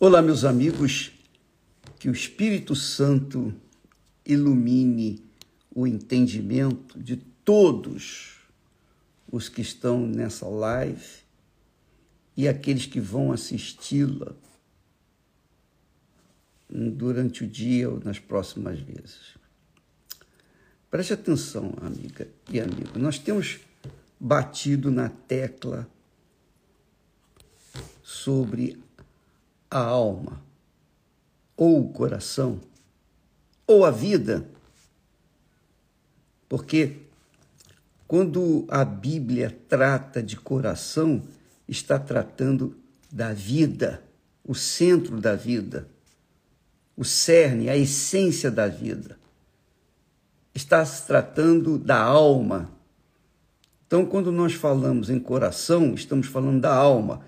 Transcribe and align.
Olá, 0.00 0.20
meus 0.20 0.44
amigos, 0.44 1.12
que 2.00 2.08
o 2.08 2.12
Espírito 2.12 2.74
Santo 2.74 3.54
ilumine 4.26 5.24
o 5.72 5.86
entendimento 5.86 6.98
de 6.98 7.16
todos 7.16 8.40
os 9.30 9.48
que 9.48 9.60
estão 9.60 10.04
nessa 10.04 10.48
live 10.48 11.22
e 12.36 12.48
aqueles 12.48 12.86
que 12.86 12.98
vão 12.98 13.30
assisti-la 13.30 14.34
durante 16.68 17.44
o 17.44 17.46
dia 17.46 17.88
ou 17.88 18.00
nas 18.00 18.18
próximas 18.18 18.80
vezes. 18.80 19.38
Preste 20.90 21.12
atenção, 21.12 21.72
amiga 21.80 22.28
e 22.50 22.58
amigo. 22.58 22.98
Nós 22.98 23.16
temos 23.16 23.60
batido 24.18 24.90
na 24.90 25.08
tecla 25.08 25.88
sobre 28.02 28.83
a 29.74 29.80
alma, 29.80 30.40
ou 31.56 31.80
o 31.80 31.88
coração, 31.92 32.60
ou 33.66 33.84
a 33.84 33.90
vida. 33.90 34.46
Porque 36.48 36.98
quando 38.06 38.64
a 38.68 38.84
Bíblia 38.84 39.58
trata 39.68 40.22
de 40.22 40.36
coração, 40.36 41.24
está 41.68 41.98
tratando 41.98 42.76
da 43.10 43.32
vida, 43.32 44.00
o 44.44 44.54
centro 44.54 45.20
da 45.20 45.34
vida, 45.34 45.88
o 46.96 47.04
cerne, 47.04 47.68
a 47.68 47.76
essência 47.76 48.52
da 48.52 48.68
vida. 48.68 49.18
Está 50.54 50.86
se 50.86 51.04
tratando 51.04 51.76
da 51.76 52.00
alma. 52.00 52.70
Então, 53.88 54.06
quando 54.06 54.30
nós 54.30 54.52
falamos 54.54 55.10
em 55.10 55.18
coração, 55.18 55.94
estamos 55.94 56.28
falando 56.28 56.60
da 56.60 56.72
alma. 56.72 57.22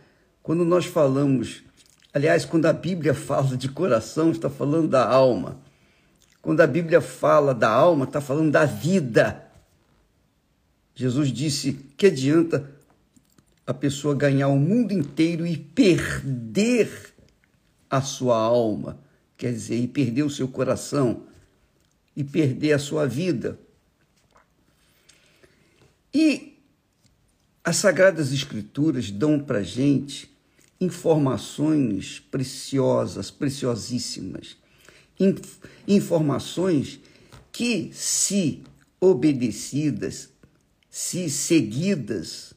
Quando 0.45 0.65
nós 0.65 0.87
falamos 0.87 1.66
Aliás, 2.17 2.47
quando 2.47 2.65
a 2.65 2.73
Bíblia 2.73 3.13
fala 3.13 3.59
de 3.59 3.69
coração, 3.69 4.31
está 4.31 4.49
falando 4.49 4.89
da 4.89 5.07
alma. 5.07 5.61
Quando 6.41 6.63
a 6.63 6.67
Bíblia 6.67 7.03
fala 7.03 7.55
da 7.55 7.69
alma, 7.69 8.07
está 8.07 8.23
falando 8.23 8.51
da 8.51 8.65
vida. 8.65 9.47
Jesus 10.95 11.31
disse: 11.31 11.75
que 11.95 12.07
adianta 12.07 12.71
a 13.67 13.75
pessoa 13.75 14.15
ganhar 14.15 14.49
o 14.49 14.59
mundo 14.59 14.93
inteiro 14.93 15.47
e 15.47 15.59
perder 15.59 16.91
a 17.91 18.01
sua 18.01 18.39
alma? 18.39 18.99
Quer 19.37 19.53
dizer, 19.53 19.77
e 19.77 19.87
perder 19.87 20.23
o 20.23 20.31
seu 20.31 20.49
coração, 20.49 21.25
e 22.17 22.25
perder 22.25 22.73
a 22.73 22.79
sua 22.79 23.07
vida. 23.07 23.59
E 26.15 26.59
as 27.63 27.77
Sagradas 27.77 28.33
Escrituras 28.33 29.11
dão 29.11 29.39
para 29.39 29.63
gente 29.63 30.35
informações 30.81 32.21
preciosas, 32.31 33.31
preciosíssimas. 33.31 34.57
informações 35.89 37.01
que, 37.51 37.91
se 37.93 38.63
obedecidas, 39.01 40.31
se 40.91 41.31
seguidas, 41.31 42.55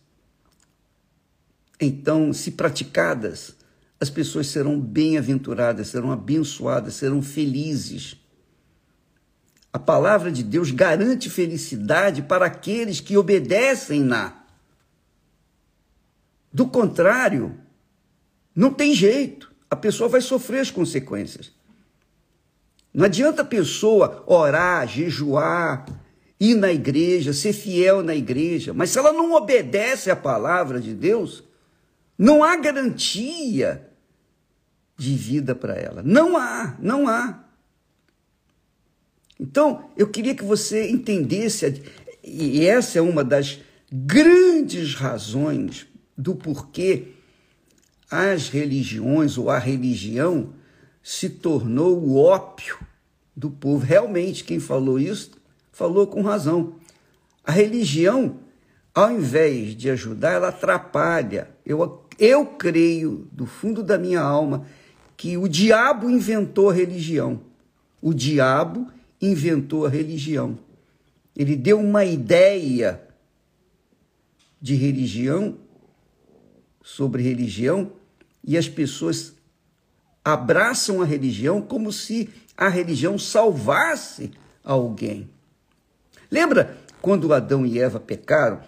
então, 1.80 2.34
se 2.34 2.52
praticadas, 2.52 3.56
as 4.00 4.10
pessoas 4.10 4.48
serão 4.48 4.80
bem-aventuradas, 4.80 5.88
serão 5.88 6.12
abençoadas, 6.12 6.96
serão 6.96 7.22
felizes. 7.22 8.18
A 9.72 9.80
palavra 9.80 10.32
de 10.32 10.44
Deus 10.44 10.72
garante 10.72 11.30
felicidade 11.30 12.22
para 12.24 12.46
aqueles 12.46 13.00
que 13.00 13.16
obedecem-na. 13.16 14.44
Do 16.52 16.68
contrário, 16.68 17.58
não 18.56 18.74
tem 18.74 18.94
jeito. 18.94 19.52
A 19.70 19.76
pessoa 19.76 20.10
vai 20.10 20.22
sofrer 20.22 20.60
as 20.62 20.72
consequências. 20.72 21.52
Não 22.94 23.06
adianta 23.06 23.44
a 23.44 23.46
pessoa 23.46 24.24
orar, 24.26 24.88
jejuar, 24.88 25.86
ir 26.40 26.56
na 26.56 26.72
igreja, 26.72 27.34
ser 27.34 27.54
fiel 27.54 28.02
na 28.02 28.16
igreja, 28.16 28.74
mas 28.74 28.90
se 28.90 28.98
ela 28.98 29.14
não 29.14 29.34
obedece 29.34 30.10
à 30.10 30.16
palavra 30.16 30.80
de 30.80 30.94
Deus, 30.94 31.44
não 32.18 32.44
há 32.44 32.56
garantia 32.56 33.90
de 34.98 35.16
vida 35.16 35.54
para 35.54 35.76
ela. 35.76 36.02
Não 36.04 36.36
há, 36.36 36.76
não 36.80 37.08
há. 37.08 37.44
Então, 39.40 39.90
eu 39.96 40.08
queria 40.08 40.36
que 40.36 40.44
você 40.44 40.90
entendesse, 40.90 41.82
e 42.24 42.66
essa 42.66 43.00
é 43.00 43.02
uma 43.02 43.24
das 43.24 43.60
grandes 43.92 44.96
razões 44.96 45.88
do 46.18 46.36
porquê 46.36 47.14
as 48.10 48.50
religiões 48.50 49.38
ou 49.38 49.50
a 49.50 49.60
religião 49.60 50.54
se 51.04 51.30
tornou 51.30 52.00
o 52.00 52.18
ópio 52.18 52.78
do 53.36 53.50
povo. 53.50 53.86
Realmente, 53.86 54.44
quem 54.44 54.60
falou 54.60 55.00
isso 55.00 55.32
falou 55.72 56.08
com 56.08 56.22
razão. 56.22 56.76
A 57.44 57.52
religião, 57.52 58.38
ao 58.94 59.12
invés 59.12 59.76
de 59.76 59.90
ajudar, 59.90 60.34
ela 60.34 60.50
atrapalha. 60.50 61.50
Eu, 61.66 62.04
eu 62.18 62.46
creio, 62.46 63.28
do 63.32 63.46
fundo 63.46 63.82
da 63.82 63.98
minha 63.98 64.22
alma, 64.22 64.66
que 65.16 65.38
o 65.38 65.48
diabo 65.48 66.10
inventou 66.10 66.70
a 66.70 66.74
religião. 66.74 67.42
O 68.02 68.14
diabo 68.14 68.88
inventou 69.22 69.86
a 69.86 69.90
religião. 69.90 70.58
Ele 71.36 71.56
deu 71.56 71.80
uma 71.80 72.04
ideia 72.04 73.02
de 74.62 74.76
religião, 74.76 75.58
sobre 76.84 77.22
religião, 77.22 77.92
e 78.44 78.58
as 78.58 78.68
pessoas 78.68 79.34
abraçam 80.24 81.02
a 81.02 81.06
religião 81.06 81.62
como 81.62 81.92
se 81.92 82.30
a 82.56 82.68
religião 82.68 83.18
salvasse 83.18 84.32
alguém. 84.64 85.30
Lembra 86.30 86.78
quando 87.02 87.34
Adão 87.34 87.66
e 87.66 87.80
Eva 87.80 88.00
pecaram? 88.00 88.62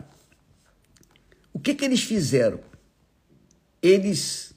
O 1.54 1.60
que, 1.60 1.76
que 1.76 1.84
eles 1.84 2.02
fizeram? 2.02 2.60
Eles 3.82 4.54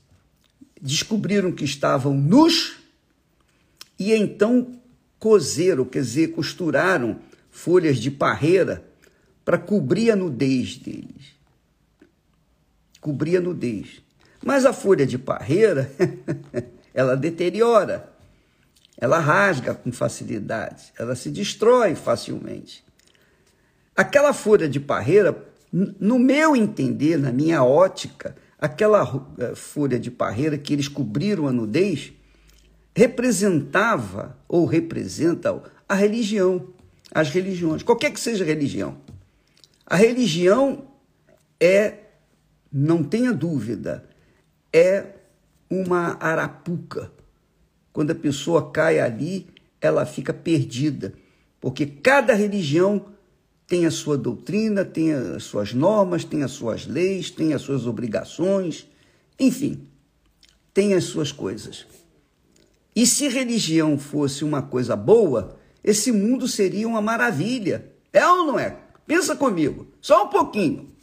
descobriram 0.81 1.51
que 1.51 1.65
estavam 1.65 2.15
nus 2.15 2.77
e 3.99 4.13
então 4.13 4.81
cozeram, 5.19 5.85
quer 5.85 6.01
dizer, 6.01 6.29
costuraram 6.29 7.19
folhas 7.51 7.99
de 7.99 8.11
parreira 8.11 8.87
para 9.45 9.59
cobrir 9.59 10.11
a 10.11 10.17
nudez 10.17 10.77
deles. 10.77 11.35
Cobrir 13.01 13.39
a 13.39 13.41
nudez. 13.41 14.04
Mas 14.45 14.67
a 14.67 14.75
folha 14.75 15.07
de 15.07 15.17
parreira, 15.17 15.91
ela 16.93 17.17
deteriora, 17.17 18.13
ela 18.99 19.19
rasga 19.19 19.75
com 19.75 19.91
facilidade, 19.91 20.93
ela 20.99 21.17
se 21.17 21.31
destrói 21.31 21.95
facilmente. 21.95 22.85
Aquela 23.97 24.35
folha 24.35 24.69
de 24.69 24.79
parreira, 24.79 25.35
no 25.73 26.19
meu 26.19 26.55
entender, 26.55 27.17
na 27.17 27.33
minha 27.33 27.65
ótica, 27.65 28.37
aquela 28.59 29.27
eh, 29.39 29.55
folha 29.55 29.99
de 29.99 30.11
parreira 30.11 30.59
que 30.59 30.75
eles 30.75 30.89
cobriram 30.89 31.49
a 31.49 31.53
nudez, 31.53 32.13
representava 32.95 34.37
ou 34.47 34.67
representa 34.67 35.63
a 35.89 35.95
religião, 35.95 36.69
as 37.11 37.31
religiões, 37.31 37.83
qualquer 37.83 38.13
que 38.13 38.21
seja 38.21 38.45
a 38.45 38.47
religião. 38.47 38.99
A 39.87 39.97
religião 39.97 40.87
é, 41.59 41.95
não 42.71 43.03
tenha 43.03 43.33
dúvida, 43.33 44.05
é 44.75 45.07
uma 45.71 46.17
arapuca. 46.19 47.13
Quando 47.93 48.11
a 48.11 48.15
pessoa 48.15 48.73
cai 48.73 48.99
ali, 48.99 49.47
ela 49.81 50.05
fica 50.05 50.35
perdida, 50.35 51.15
porque 51.61 51.87
cada 51.87 52.35
religião 52.35 53.07
tem 53.69 53.87
a 53.87 53.91
sua 53.91 54.19
doutrina, 54.19 54.85
tem 54.85 55.13
as 55.13 55.45
suas 55.45 55.73
normas, 55.73 56.25
tem 56.25 56.43
as 56.43 56.51
suas 56.51 56.87
leis, 56.87 57.31
tem 57.31 57.55
as 57.55 57.63
suas 57.63 57.87
obrigações, 57.87 58.89
enfim, 59.39 59.87
tem 60.73 60.95
as 60.95 61.05
suas 61.05 61.31
coisas. 61.31 61.87
E 62.97 63.07
se 63.07 63.29
religião 63.29 63.97
fosse 63.97 64.45
uma 64.45 64.63
coisa 64.63 64.97
boa, 64.97 65.57
esse 65.83 66.11
mundo 66.11 66.49
seria 66.49 66.89
uma 66.89 67.01
maravilha. 67.01 67.93
É 68.13 68.27
ou 68.27 68.47
não 68.47 68.59
é? 68.59 68.79
Pensa 69.07 69.37
comigo, 69.37 69.87
só 70.01 70.25
um 70.25 70.29
pouquinho. 70.29 70.95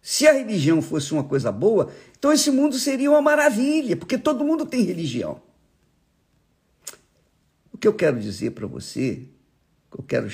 Se 0.00 0.26
a 0.26 0.32
religião 0.32 0.80
fosse 0.80 1.12
uma 1.12 1.24
coisa 1.24 1.52
boa, 1.52 1.90
então 2.18 2.32
esse 2.32 2.50
mundo 2.50 2.78
seria 2.78 3.10
uma 3.10 3.22
maravilha, 3.22 3.96
porque 3.96 4.18
todo 4.18 4.44
mundo 4.44 4.66
tem 4.66 4.82
religião. 4.82 5.40
O 7.72 7.78
que 7.78 7.86
eu 7.86 7.94
quero 7.94 8.18
dizer 8.18 8.50
para 8.50 8.66
você, 8.66 9.22
o 9.92 9.96
que 9.96 10.00
eu 10.00 10.04
quero 10.04 10.28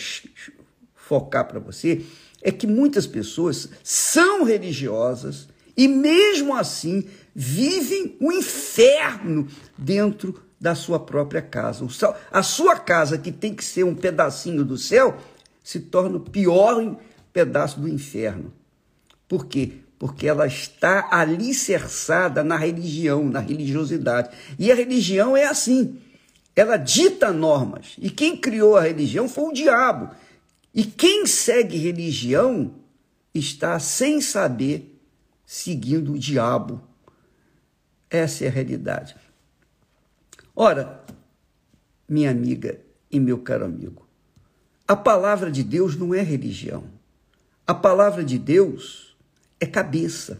focar 0.94 1.46
para 1.46 1.60
você, 1.60 2.04
é 2.40 2.50
que 2.50 2.66
muitas 2.66 3.06
pessoas 3.06 3.68
são 3.82 4.44
religiosas 4.44 5.48
e, 5.76 5.86
mesmo 5.86 6.54
assim, 6.54 7.06
vivem 7.34 8.16
o 8.18 8.28
um 8.28 8.32
inferno 8.32 9.46
dentro 9.76 10.42
da 10.58 10.74
sua 10.74 10.98
própria 10.98 11.42
casa. 11.42 11.86
A 12.32 12.42
sua 12.42 12.78
casa, 12.78 13.18
que 13.18 13.30
tem 13.30 13.54
que 13.54 13.64
ser 13.64 13.84
um 13.84 13.94
pedacinho 13.94 14.64
do 14.64 14.78
céu, 14.78 15.18
se 15.62 15.80
torna 15.80 16.16
o 16.16 16.20
pior 16.20 16.96
pedaço 17.30 17.78
do 17.78 17.88
inferno. 17.88 18.50
Por 19.28 19.46
quê? 19.46 19.83
Porque 20.04 20.28
ela 20.28 20.46
está 20.46 21.08
alicerçada 21.10 22.44
na 22.44 22.58
religião, 22.58 23.24
na 23.24 23.40
religiosidade. 23.40 24.36
E 24.58 24.70
a 24.70 24.74
religião 24.74 25.34
é 25.34 25.46
assim, 25.46 25.98
ela 26.54 26.76
dita 26.76 27.32
normas. 27.32 27.94
E 27.96 28.10
quem 28.10 28.36
criou 28.36 28.76
a 28.76 28.82
religião 28.82 29.30
foi 29.30 29.44
o 29.44 29.52
diabo. 29.54 30.14
E 30.74 30.84
quem 30.84 31.24
segue 31.24 31.78
religião 31.78 32.74
está 33.34 33.78
sem 33.78 34.20
saber 34.20 35.00
seguindo 35.46 36.12
o 36.12 36.18
diabo. 36.18 36.82
Essa 38.10 38.44
é 38.44 38.48
a 38.48 38.50
realidade. 38.50 39.16
Ora, 40.54 41.02
minha 42.06 42.30
amiga 42.30 42.78
e 43.10 43.18
meu 43.18 43.38
caro 43.38 43.64
amigo, 43.64 44.06
a 44.86 44.96
palavra 44.96 45.50
de 45.50 45.62
Deus 45.62 45.96
não 45.96 46.14
é 46.14 46.20
religião. 46.20 46.84
A 47.66 47.72
palavra 47.72 48.22
de 48.22 48.38
Deus 48.38 49.13
é 49.64 49.66
cabeça, 49.66 50.38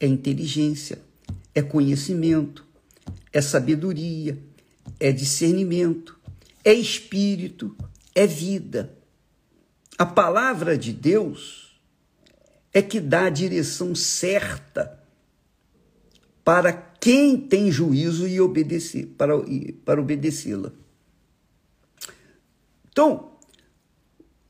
é 0.00 0.06
inteligência, 0.06 1.00
é 1.54 1.62
conhecimento, 1.62 2.66
é 3.32 3.40
sabedoria, 3.40 4.36
é 4.98 5.12
discernimento, 5.12 6.18
é 6.64 6.74
espírito, 6.74 7.76
é 8.14 8.26
vida. 8.26 8.98
A 9.96 10.04
palavra 10.04 10.76
de 10.76 10.92
Deus 10.92 11.80
é 12.72 12.82
que 12.82 12.98
dá 13.00 13.26
a 13.26 13.30
direção 13.30 13.94
certa 13.94 15.00
para 16.44 16.72
quem 16.72 17.38
tem 17.38 17.70
juízo 17.70 18.26
e 18.26 18.40
obedecer, 18.40 19.06
para, 19.16 19.34
para 19.84 20.00
obedecê-la. 20.00 20.72
Então, 22.90 23.38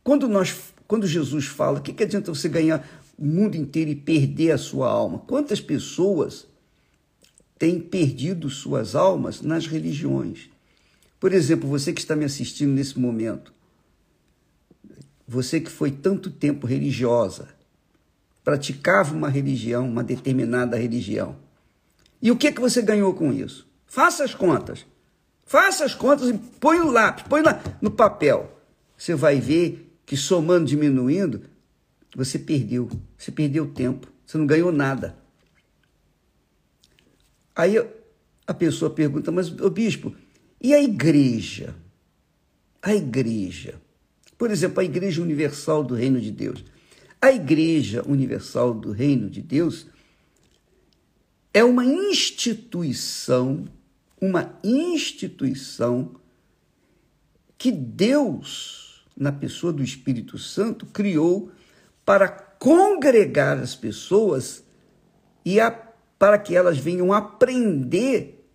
quando 0.02 0.26
nós, 0.28 0.72
quando 0.88 1.06
Jesus 1.06 1.44
fala, 1.44 1.78
o 1.78 1.82
que, 1.82 1.92
que 1.92 2.02
adianta 2.02 2.32
você 2.34 2.48
ganhar 2.48 3.03
o 3.16 3.24
mundo 3.24 3.56
inteiro 3.56 3.90
e 3.90 3.96
perder 3.96 4.52
a 4.52 4.58
sua 4.58 4.88
alma. 4.88 5.18
Quantas 5.20 5.60
pessoas 5.60 6.46
têm 7.58 7.80
perdido 7.80 8.50
suas 8.50 8.94
almas 8.94 9.40
nas 9.40 9.66
religiões? 9.66 10.50
Por 11.20 11.32
exemplo, 11.32 11.68
você 11.68 11.92
que 11.92 12.00
está 12.00 12.14
me 12.14 12.24
assistindo 12.24 12.72
nesse 12.72 12.98
momento, 12.98 13.52
você 15.26 15.60
que 15.60 15.70
foi 15.70 15.90
tanto 15.90 16.30
tempo 16.30 16.66
religiosa, 16.66 17.48
praticava 18.44 19.14
uma 19.14 19.30
religião, 19.30 19.88
uma 19.88 20.04
determinada 20.04 20.76
religião. 20.76 21.36
E 22.20 22.30
o 22.30 22.36
que 22.36 22.52
que 22.52 22.60
você 22.60 22.82
ganhou 22.82 23.14
com 23.14 23.32
isso? 23.32 23.66
Faça 23.86 24.24
as 24.24 24.34
contas. 24.34 24.84
Faça 25.46 25.84
as 25.84 25.94
contas 25.94 26.28
e 26.28 26.34
põe 26.34 26.80
o 26.80 26.90
lápis, 26.90 27.24
põe 27.28 27.42
lá 27.42 27.62
no 27.80 27.90
papel. 27.90 28.60
Você 28.96 29.14
vai 29.14 29.40
ver 29.40 29.94
que 30.06 30.16
somando, 30.16 30.66
diminuindo, 30.66 31.42
você 32.14 32.38
perdeu. 32.38 32.88
Você 33.16 33.32
perdeu 33.32 33.66
tempo. 33.66 34.12
Você 34.24 34.38
não 34.38 34.46
ganhou 34.46 34.72
nada. 34.72 35.16
Aí 37.54 37.76
a 38.46 38.54
pessoa 38.54 38.90
pergunta, 38.90 39.30
mas 39.30 39.48
o 39.48 39.70
bispo, 39.70 40.14
e 40.60 40.74
a 40.74 40.82
igreja? 40.82 41.74
A 42.82 42.94
igreja. 42.94 43.80
Por 44.36 44.50
exemplo, 44.50 44.80
a 44.80 44.84
Igreja 44.84 45.22
Universal 45.22 45.84
do 45.84 45.94
Reino 45.94 46.20
de 46.20 46.30
Deus. 46.30 46.64
A 47.20 47.32
Igreja 47.32 48.02
Universal 48.06 48.74
do 48.74 48.90
Reino 48.90 49.30
de 49.30 49.40
Deus 49.40 49.86
é 51.52 51.62
uma 51.64 51.84
instituição, 51.84 53.66
uma 54.20 54.58
instituição 54.62 56.16
que 57.56 57.70
Deus, 57.70 59.06
na 59.16 59.32
pessoa 59.32 59.72
do 59.72 59.82
Espírito 59.82 60.36
Santo, 60.36 60.84
criou 60.84 61.50
para 62.04 62.28
congregar 62.28 63.58
as 63.58 63.74
pessoas 63.74 64.62
e 65.44 65.60
a, 65.60 65.70
para 66.18 66.38
que 66.38 66.56
elas 66.56 66.78
venham 66.78 67.12
aprender 67.12 68.46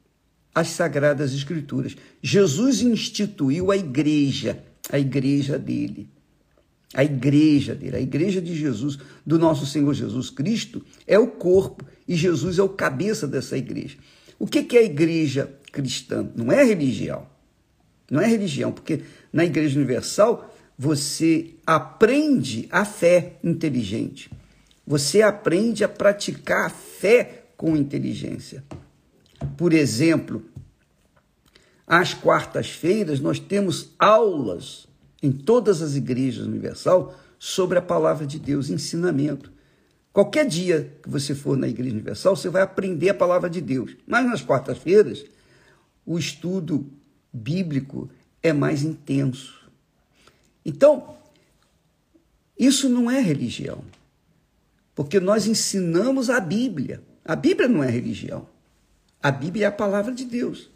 as 0.54 0.70
sagradas 0.70 1.34
escrituras. 1.34 1.96
Jesus 2.22 2.82
instituiu 2.82 3.72
a 3.72 3.78
igreja, 3.78 4.64
a 4.92 5.00
igreja 5.00 5.58
dele. 5.58 6.10
A 6.92 7.04
igreja 7.04 7.76
dele, 7.76 7.98
a 7.98 8.02
igreja 8.02 8.42
de 8.42 8.56
Jesus, 8.56 8.98
do 9.24 9.38
nosso 9.38 9.68
Senhor 9.68 9.94
Jesus 9.94 10.32
Cristo, 10.32 10.84
é 11.06 11.20
o 11.20 11.28
corpo 11.28 11.86
e 12.08 12.16
Jesus 12.16 12.58
é 12.58 12.64
o 12.64 12.70
cabeça 12.70 13.28
dessa 13.28 13.56
igreja. 13.56 13.98
O 14.40 14.48
que 14.48 14.76
é 14.76 14.80
a 14.80 14.84
igreja 14.84 15.54
cristã? 15.72 16.28
Não 16.36 16.52
é 16.52 16.64
religião. 16.64 17.28
Não 18.10 18.20
é 18.20 18.26
religião, 18.26 18.72
porque 18.72 19.02
na 19.32 19.46
Igreja 19.46 19.78
Universal 19.78 20.49
você 20.82 21.56
aprende 21.68 22.66
a 22.72 22.86
fé 22.86 23.38
inteligente. 23.44 24.32
Você 24.88 25.22
aprende 25.22 25.84
a 25.84 25.90
praticar 25.90 26.68
a 26.68 26.70
fé 26.70 27.48
com 27.58 27.76
inteligência. 27.76 28.64
Por 29.58 29.74
exemplo, 29.74 30.42
às 31.86 32.14
quartas-feiras 32.14 33.20
nós 33.20 33.40
temos 33.40 33.94
aulas 34.00 34.88
em 35.22 35.34
todas 35.34 35.82
as 35.82 35.98
igrejas 35.98 36.46
universal 36.46 37.14
sobre 37.38 37.78
a 37.78 37.82
palavra 37.82 38.26
de 38.26 38.40
Deus, 38.40 38.70
ensinamento. 38.70 39.52
Qualquer 40.14 40.48
dia 40.48 40.94
que 41.04 41.10
você 41.10 41.36
for 41.36 41.58
na 41.58 41.68
Igreja 41.68 41.94
Universal, 41.94 42.38
você 42.38 42.48
vai 42.48 42.62
aprender 42.62 43.10
a 43.10 43.14
palavra 43.14 43.50
de 43.50 43.60
Deus. 43.60 43.98
Mas 44.08 44.26
nas 44.26 44.42
quartas-feiras, 44.42 45.26
o 46.06 46.18
estudo 46.18 46.90
bíblico 47.34 48.10
é 48.42 48.54
mais 48.54 48.82
intenso. 48.82 49.59
Então, 50.70 51.18
isso 52.58 52.88
não 52.88 53.10
é 53.10 53.20
religião, 53.20 53.84
porque 54.94 55.20
nós 55.20 55.48
ensinamos 55.48 56.30
a 56.30 56.40
Bíblia. 56.40 57.02
A 57.26 57.36
Bíblia 57.36 57.68
não 57.68 57.84
é 57.84 57.90
religião. 57.90 58.48
A 59.22 59.32
Bíblia 59.32 59.66
é 59.66 59.68
a 59.68 59.72
palavra 59.72 60.14
de 60.14 60.26
Deus. 60.26 60.70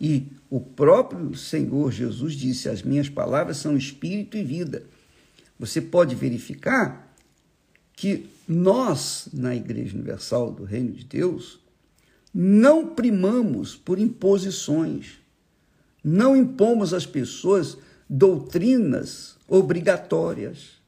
E 0.00 0.28
o 0.48 0.60
próprio 0.60 1.34
Senhor 1.34 1.90
Jesus 1.90 2.34
disse: 2.34 2.68
As 2.68 2.80
minhas 2.80 3.08
palavras 3.08 3.56
são 3.56 3.76
espírito 3.76 4.36
e 4.36 4.44
vida. 4.44 4.84
Você 5.58 5.80
pode 5.80 6.14
verificar 6.14 7.12
que 7.92 8.28
nós, 8.46 9.28
na 9.32 9.56
Igreja 9.56 9.94
Universal 9.96 10.52
do 10.52 10.62
Reino 10.62 10.92
de 10.92 11.04
Deus, 11.04 11.58
não 12.32 12.86
primamos 12.86 13.74
por 13.74 13.98
imposições, 13.98 15.14
não 16.04 16.36
impomos 16.36 16.94
às 16.94 17.04
pessoas 17.06 17.78
doutrinas 18.08 19.36
obrigatórias, 19.48 20.82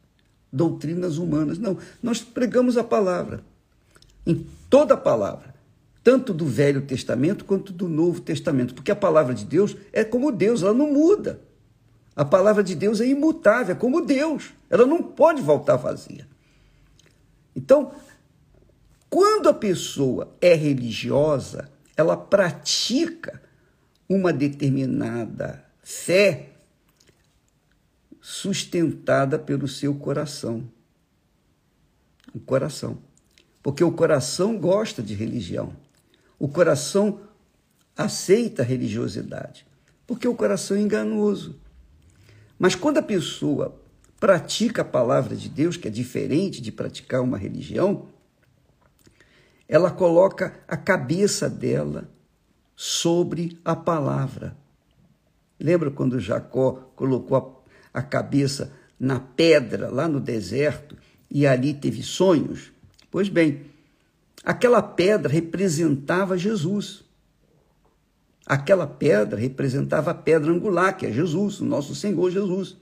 doutrinas 0.53 1.19
humanas. 1.19 1.59
Não, 1.59 1.79
nós 2.03 2.23
pregamos 2.23 2.77
a 2.77 2.85
palavra, 2.85 3.43
em 4.27 4.47
toda 4.69 4.95
a 4.95 4.99
palavra, 4.99 5.55
tanto 6.03 6.33
do 6.33 6.47
Velho 6.47 6.83
Testamento 6.83 7.45
quanto 7.45 7.73
do 7.73 7.89
Novo 7.89 8.21
Testamento, 8.21 8.75
porque 8.75 8.91
a 8.91 8.97
palavra 8.97 9.35
de 9.35 9.45
Deus 9.45 9.77
é 9.93 10.05
como 10.05 10.33
Deus, 10.33 10.63
ela 10.63 10.75
não 10.75 10.93
muda. 10.93 11.41
A 12.15 12.25
palavra 12.25 12.63
de 12.63 12.75
Deus 12.75 13.01
é 13.01 13.07
imutável, 13.07 13.75
é 13.75 13.79
como 13.79 14.01
Deus, 14.01 14.55
ela 14.71 14.87
não 14.87 15.03
pode 15.03 15.43
voltar 15.43 15.77
vazia. 15.77 16.27
Então, 17.55 17.93
quando 19.11 19.49
a 19.49 19.55
pessoa 19.55 20.35
é 20.41 20.55
religiosa, 20.55 21.71
ela 21.97 22.17
pratica 22.17 23.41
uma 24.09 24.33
determinada 24.33 25.65
fé 25.83 26.51
sustentada 28.29 29.39
pelo 29.39 29.69
seu 29.69 29.95
coração. 29.95 30.69
O 32.35 32.41
coração. 32.41 32.99
Porque 33.63 33.85
o 33.85 33.93
coração 33.93 34.59
gosta 34.59 35.01
de 35.01 35.15
religião. 35.15 35.73
O 36.37 36.49
coração 36.49 37.21
aceita 37.97 38.63
a 38.63 38.65
religiosidade. 38.65 39.65
Porque 40.09 40.27
o 40.27 40.35
coração 40.35 40.77
é 40.77 40.81
enganoso. 40.81 41.55
Mas 42.59 42.75
quando 42.75 42.99
a 42.99 43.03
pessoa 43.03 43.81
pratica 44.19 44.83
a 44.83 44.85
palavra 44.85 45.37
de 45.37 45.49
Deus, 45.49 45.77
que 45.77 45.87
é 45.87 45.91
diferente 45.91 46.61
de 46.61 46.73
praticar 46.73 47.23
uma 47.23 47.39
religião, 47.39 48.09
ela 49.69 49.93
coloca 49.93 50.65
a 50.67 50.77
cabeça 50.77 51.49
dela 51.49 52.11
sobre 52.75 53.57
a 53.65 53.77
palavra. 53.77 54.57
Lembra 55.61 55.93
quando 55.93 56.19
Jacó 56.19 56.91
colocou 56.97 57.56
a 57.97 58.03
cabeça 58.03 58.71
na 59.01 59.19
pedra 59.19 59.89
lá 59.89 60.07
no 60.07 60.21
deserto 60.21 60.95
e 61.31 61.47
ali 61.47 61.73
teve 61.73 62.03
sonhos? 62.03 62.71
Pois 63.11 63.31
bem, 63.31 63.63
aquela 64.45 64.83
pedra 64.83 65.33
representava 65.33 66.37
Jesus. 66.37 67.03
Aquela 68.45 68.87
pedra 68.87 69.41
representava 69.41 70.11
a 70.11 70.15
pedra 70.15 70.53
angular, 70.53 70.95
que 70.95 71.07
é 71.07 71.11
Jesus, 71.11 71.59
o 71.61 71.65
nosso 71.65 71.95
Senhor 71.95 72.31
Jesus. 72.31 72.77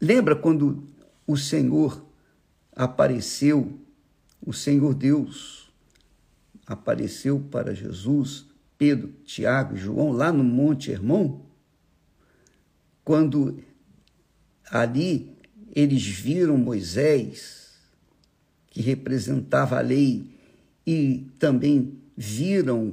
Lembra 0.00 0.34
quando 0.34 0.82
o 1.26 1.36
Senhor 1.36 2.02
apareceu, 2.74 3.78
o 4.44 4.54
Senhor 4.54 4.94
Deus 4.94 5.70
apareceu 6.66 7.38
para 7.50 7.74
Jesus, 7.74 8.46
Pedro, 8.78 9.08
Tiago 9.26 9.76
e 9.76 9.78
João 9.78 10.12
lá 10.12 10.32
no 10.32 10.42
Monte 10.42 10.90
Hermon? 10.90 11.49
Quando 13.10 13.58
ali 14.70 15.36
eles 15.74 16.06
viram 16.06 16.56
Moisés 16.56 17.72
que 18.68 18.80
representava 18.80 19.78
a 19.78 19.80
lei, 19.80 20.30
e 20.86 21.26
também 21.36 21.98
viram 22.16 22.92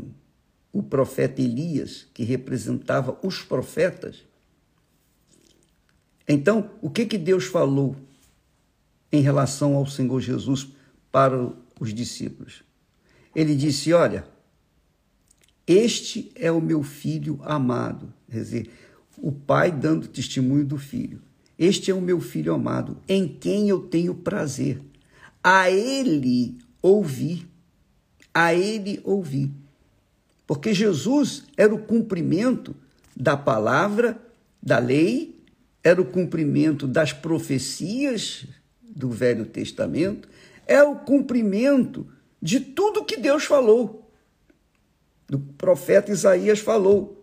o 0.74 0.82
profeta 0.82 1.40
Elias, 1.40 2.08
que 2.16 2.24
representava 2.24 3.16
os 3.22 3.44
profetas. 3.44 4.26
Então, 6.28 6.72
o 6.82 6.90
que, 6.90 7.06
que 7.06 7.20
Deus 7.20 7.46
falou 7.46 7.96
em 9.12 9.22
relação 9.22 9.76
ao 9.76 9.86
Senhor 9.86 10.20
Jesus 10.20 10.68
para 11.12 11.54
os 11.80 11.94
discípulos? 11.94 12.64
Ele 13.36 13.56
disse: 13.56 13.94
Olha, 13.94 14.26
este 15.68 16.32
é 16.34 16.52
o 16.52 16.60
meu 16.60 16.82
filho 16.82 17.40
amado. 17.44 18.12
Quer 18.32 18.38
dizer, 18.38 18.72
o 19.18 19.32
pai 19.32 19.72
dando 19.72 20.08
testemunho 20.08 20.66
do 20.66 20.78
filho. 20.78 21.22
Este 21.58 21.90
é 21.90 21.94
o 21.94 22.02
meu 22.02 22.20
filho 22.20 22.54
amado, 22.54 22.98
em 23.08 23.28
quem 23.28 23.70
eu 23.70 23.82
tenho 23.82 24.14
prazer. 24.14 24.80
A 25.44 25.72
ele 25.72 26.58
ouvi. 26.82 27.48
A 28.34 28.54
ele 28.54 29.02
ouvi. 29.04 29.52
Porque 30.46 30.74
Jesus 30.74 31.44
era 31.58 31.74
o 31.74 31.80
cumprimento 31.80 32.76
da 33.16 33.36
palavra, 33.36 34.22
da 34.62 34.78
lei, 34.78 35.36
era 35.84 36.02
o 36.02 36.06
cumprimento 36.06 36.88
das 36.88 37.12
profecias 37.12 38.46
do 38.82 39.10
Velho 39.10 39.46
Testamento, 39.46 40.30
é 40.66 40.84
o 40.84 40.96
cumprimento 40.96 42.08
de 42.42 42.60
tudo 42.60 43.06
que 43.06 43.18
Deus 43.18 43.46
falou. 43.46 44.12
Do 45.28 45.40
profeta 45.40 46.12
Isaías 46.12 46.60
falou. 46.60 47.17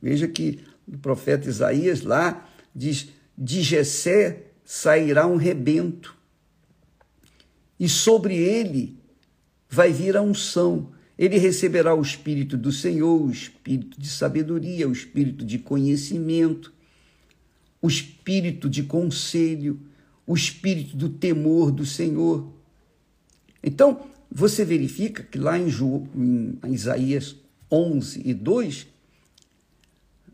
Veja 0.00 0.26
que 0.26 0.60
o 0.86 0.98
profeta 0.98 1.48
Isaías 1.48 2.02
lá 2.02 2.48
diz: 2.74 3.08
de 3.36 3.62
Jessé 3.62 4.46
sairá 4.64 5.26
um 5.26 5.36
rebento, 5.36 6.16
e 7.78 7.88
sobre 7.88 8.36
ele 8.36 8.98
vai 9.68 9.92
vir 9.92 10.16
a 10.16 10.22
unção. 10.22 10.92
Ele 11.18 11.36
receberá 11.36 11.94
o 11.94 12.00
espírito 12.00 12.56
do 12.56 12.72
Senhor, 12.72 13.20
o 13.20 13.30
espírito 13.30 14.00
de 14.00 14.08
sabedoria, 14.08 14.88
o 14.88 14.92
espírito 14.92 15.44
de 15.44 15.58
conhecimento, 15.58 16.72
o 17.80 17.88
espírito 17.88 18.70
de 18.70 18.82
conselho, 18.82 19.80
o 20.26 20.34
espírito 20.34 20.96
do 20.96 21.08
temor 21.10 21.70
do 21.70 21.84
Senhor. 21.84 22.50
Então, 23.62 24.06
você 24.30 24.64
verifica 24.64 25.22
que 25.22 25.38
lá 25.38 25.58
em, 25.58 25.68
Ju, 25.68 26.06
em 26.14 26.58
Isaías 26.72 27.36
11 27.70 28.22
e 28.24 28.32
2, 28.32 28.86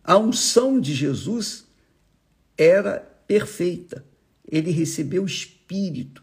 a 0.06 0.16
unção 0.16 0.80
de 0.80 0.94
Jesus 0.94 1.66
era 2.56 3.00
perfeita. 3.26 4.04
Ele 4.48 4.70
recebeu 4.70 5.24
o 5.24 5.26
espírito 5.26 6.22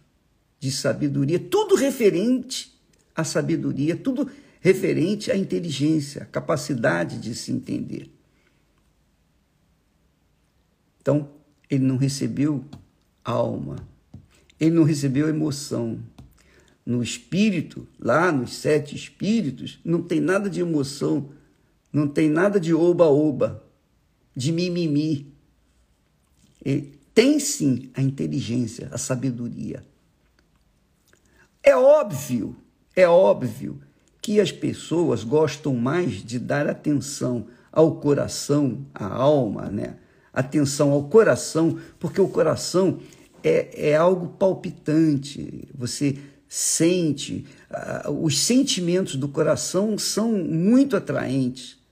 de 0.58 0.72
sabedoria, 0.72 1.38
tudo 1.38 1.76
referente 1.76 2.74
à 3.14 3.26
sabedoria, 3.26 3.98
tudo 3.98 4.32
referente 4.62 5.30
à 5.30 5.36
inteligência, 5.36 6.24
à 6.24 6.26
capacidade 6.26 7.20
de 7.20 7.36
se 7.36 7.52
entender. 7.52 8.10
Então, 11.02 11.30
ele 11.70 11.84
não 11.84 11.98
recebeu 11.98 12.64
alma, 13.22 13.86
ele 14.58 14.72
não 14.72 14.84
recebeu 14.86 15.28
emoção. 15.28 16.00
No 16.86 17.04
espírito, 17.04 17.86
lá 18.00 18.32
nos 18.32 18.54
sete 18.54 18.96
espíritos, 18.96 19.80
não 19.84 20.02
tem 20.02 20.22
nada 20.22 20.50
de 20.50 20.62
emoção, 20.62 21.30
não 21.92 22.08
tem 22.08 22.30
nada 22.30 22.58
de 22.58 22.74
oba-oba 22.74 23.62
de 24.36 24.52
mimimi. 24.52 25.34
Tem 27.14 27.40
sim 27.40 27.92
a 27.94 28.02
inteligência, 28.02 28.90
a 28.92 28.98
sabedoria. 28.98 29.84
É 31.62 31.76
óbvio, 31.76 32.56
é 32.96 33.08
óbvio 33.08 33.80
que 34.22 34.40
as 34.40 34.52
pessoas 34.52 35.24
gostam 35.24 35.76
mais 35.76 36.24
de 36.24 36.40
dar 36.40 36.68
atenção 36.68 37.48
ao 37.72 37.96
coração, 37.96 38.86
à 38.94 39.06
alma, 39.06 39.70
né? 39.70 39.98
Atenção 40.34 40.92
ao 40.92 41.04
coração, 41.04 41.80
porque 42.00 42.20
o 42.20 42.28
coração 42.28 43.00
é, 43.44 43.92
é 43.92 43.96
algo 43.96 44.30
palpitante. 44.30 45.68
Você 45.76 46.18
sente, 46.48 47.46
uh, 48.08 48.12
os 48.12 48.40
sentimentos 48.40 49.16
do 49.16 49.28
coração 49.28 49.98
são 49.98 50.32
muito 50.32 50.96
atraentes 50.96 51.83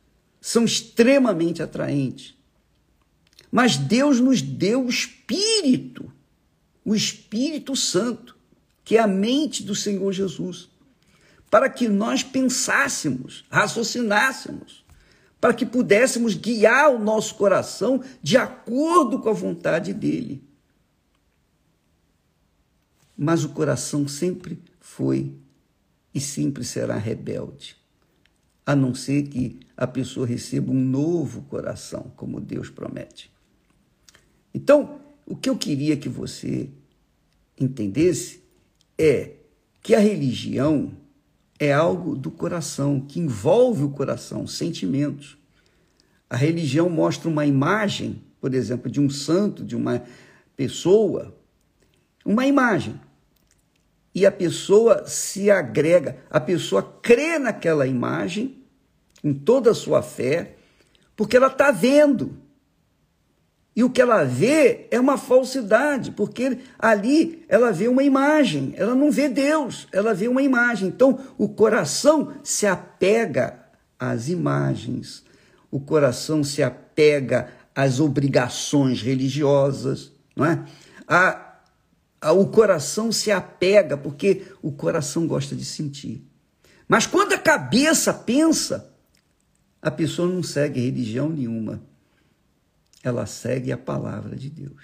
são 0.42 0.66
extremamente 0.66 1.62
atraentes. 1.62 2.36
Mas 3.52 3.78
Deus 3.78 4.20
nos 4.20 4.42
deu 4.42 4.86
o 4.86 4.90
Espírito, 4.90 6.12
o 6.84 6.96
Espírito 6.96 7.76
Santo, 7.76 8.36
que 8.84 8.98
é 8.98 9.00
a 9.00 9.08
mente 9.08 9.62
do 9.62 9.76
Senhor 9.76 10.12
Jesus, 10.12 10.70
para 11.50 11.70
que 11.70 11.88
nós 11.88 12.24
pensássemos, 12.24 13.46
raciocinássemos, 13.52 14.84
para 15.40 15.54
que 15.54 15.66
pudéssemos 15.66 16.34
guiar 16.34 16.90
o 16.90 17.00
nosso 17.00 17.36
coração 17.36 18.04
de 18.22 18.38
acordo 18.38 19.20
com 19.20 19.30
a 19.30 19.34
vontade 19.34 19.94
dele. 19.94 20.44
Mas 23.18 23.44
o 23.44 23.50
coração 23.50 24.08
sempre 24.08 24.60
foi 24.80 25.36
e 26.14 26.20
sempre 26.20 26.64
será 26.64 26.98
rebelde 26.98 27.81
a 28.72 28.76
não 28.76 28.96
ser 28.96 29.24
que 29.24 29.60
a 29.76 29.86
pessoa 29.86 30.26
receba 30.26 30.72
um 30.72 30.80
novo 30.80 31.42
coração, 31.42 32.10
como 32.16 32.40
Deus 32.40 32.70
promete. 32.70 33.30
Então, 34.54 35.02
o 35.26 35.36
que 35.36 35.50
eu 35.50 35.58
queria 35.58 35.98
que 35.98 36.08
você 36.08 36.70
entendesse 37.60 38.42
é 38.98 39.34
que 39.84 39.94
a 39.94 40.00
religião 40.00 40.94
é 41.60 41.74
algo 41.74 42.16
do 42.16 42.32
coração, 42.32 43.02
que 43.02 43.20
envolve 43.20 43.84
o 43.84 43.90
coração, 43.90 44.48
sentimentos. 44.48 45.38
A 46.30 46.38
religião 46.38 46.90
mostra 46.90 47.28
uma 47.30 47.46
imagem, 47.46 48.24
por 48.40 48.54
exemplo, 48.54 48.90
de 48.90 49.02
um 49.02 49.10
santo, 49.10 49.66
de 49.66 49.76
uma 49.76 50.02
pessoa, 50.56 51.38
uma 52.26 52.46
imagem. 52.46 52.98
E 54.16 54.26
a 54.26 54.32
pessoa 54.32 55.06
se 55.08 55.52
agrega, 55.52 56.24
a 56.30 56.40
pessoa 56.40 56.82
crê 57.02 57.38
naquela 57.38 57.86
imagem 57.86 58.61
com 59.22 59.34
toda 59.34 59.72
a 59.72 59.76
sua 59.76 60.02
fé, 60.02 60.56
porque 61.16 61.38
ela 61.38 61.48
está 61.48 61.72
vendo. 61.72 62.38
E 63.76 63.84
o 63.84 63.90
que 63.90 64.02
ela 64.02 64.24
vê 64.24 64.88
é 64.92 65.00
uma 65.00 65.18
falsidade, 65.18 66.12
porque 66.12 66.60
ali 66.78 67.46
ela 67.48 67.72
vê 67.72 67.88
uma 67.88 68.04
imagem, 68.04 68.74
ela 68.76 68.94
não 68.94 69.10
vê 69.10 69.30
Deus, 69.30 69.88
ela 69.94 70.14
vê 70.14 70.28
uma 70.28 70.42
imagem. 70.42 70.90
Então, 70.90 71.20
o 71.38 71.48
coração 71.48 72.34
se 72.44 72.68
apega 72.68 73.60
às 73.98 74.28
imagens, 74.28 75.24
o 75.70 75.80
coração 75.80 76.44
se 76.44 76.62
apega 76.62 77.50
às 77.74 78.02
obrigações 78.02 79.02
religiosas, 79.02 80.12
não 80.36 80.46
é? 80.46 80.66
A, 81.08 81.56
a, 82.20 82.32
o 82.34 82.48
coração 82.48 83.10
se 83.10 83.32
apega, 83.32 83.96
porque 83.96 84.44
o 84.62 84.72
coração 84.72 85.26
gosta 85.26 85.56
de 85.56 85.64
sentir. 85.64 86.28
Mas 86.90 87.08
quando 87.08 87.32
a 87.32 87.38
cabeça 87.38 88.14
pensa, 88.14 88.91
a 89.82 89.90
pessoa 89.90 90.28
não 90.28 90.44
segue 90.44 90.80
religião 90.80 91.30
nenhuma. 91.30 91.82
Ela 93.04 93.26
segue 93.26 93.72
a 93.72 93.78
palavra 93.78 94.36
de 94.36 94.50
Deus. 94.50 94.82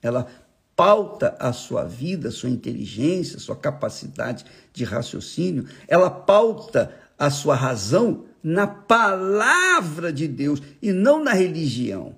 Ela 0.00 0.26
pauta 0.74 1.36
a 1.40 1.52
sua 1.52 1.84
vida, 1.84 2.30
sua 2.30 2.48
inteligência, 2.48 3.38
sua 3.40 3.56
capacidade 3.56 4.44
de 4.72 4.84
raciocínio, 4.84 5.66
ela 5.88 6.08
pauta 6.08 6.94
a 7.18 7.30
sua 7.30 7.56
razão 7.56 8.26
na 8.42 8.66
palavra 8.66 10.12
de 10.12 10.28
Deus 10.28 10.62
e 10.80 10.92
não 10.92 11.22
na 11.22 11.32
religião. 11.32 12.14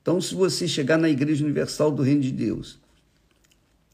Então, 0.00 0.20
se 0.20 0.34
você 0.34 0.68
chegar 0.68 0.96
na 0.96 1.08
Igreja 1.08 1.44
Universal 1.44 1.90
do 1.90 2.02
Reino 2.02 2.20
de 2.20 2.30
Deus 2.30 2.78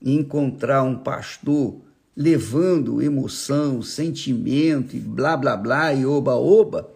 e 0.02 0.14
encontrar 0.14 0.82
um 0.82 0.98
pastor 0.98 1.80
levando 2.20 3.00
emoção, 3.00 3.80
sentimento 3.80 4.94
e 4.94 5.00
blá 5.00 5.38
blá 5.38 5.56
blá 5.56 5.94
e 5.94 6.04
oba 6.04 6.34
oba, 6.34 6.92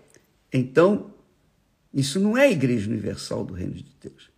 então 0.52 1.14
isso 1.94 2.20
não 2.20 2.36
é 2.36 2.42
a 2.42 2.50
Igreja 2.50 2.90
Universal 2.90 3.42
do 3.42 3.54
Reino 3.54 3.72
de 3.72 3.86
Deus, 4.02 4.30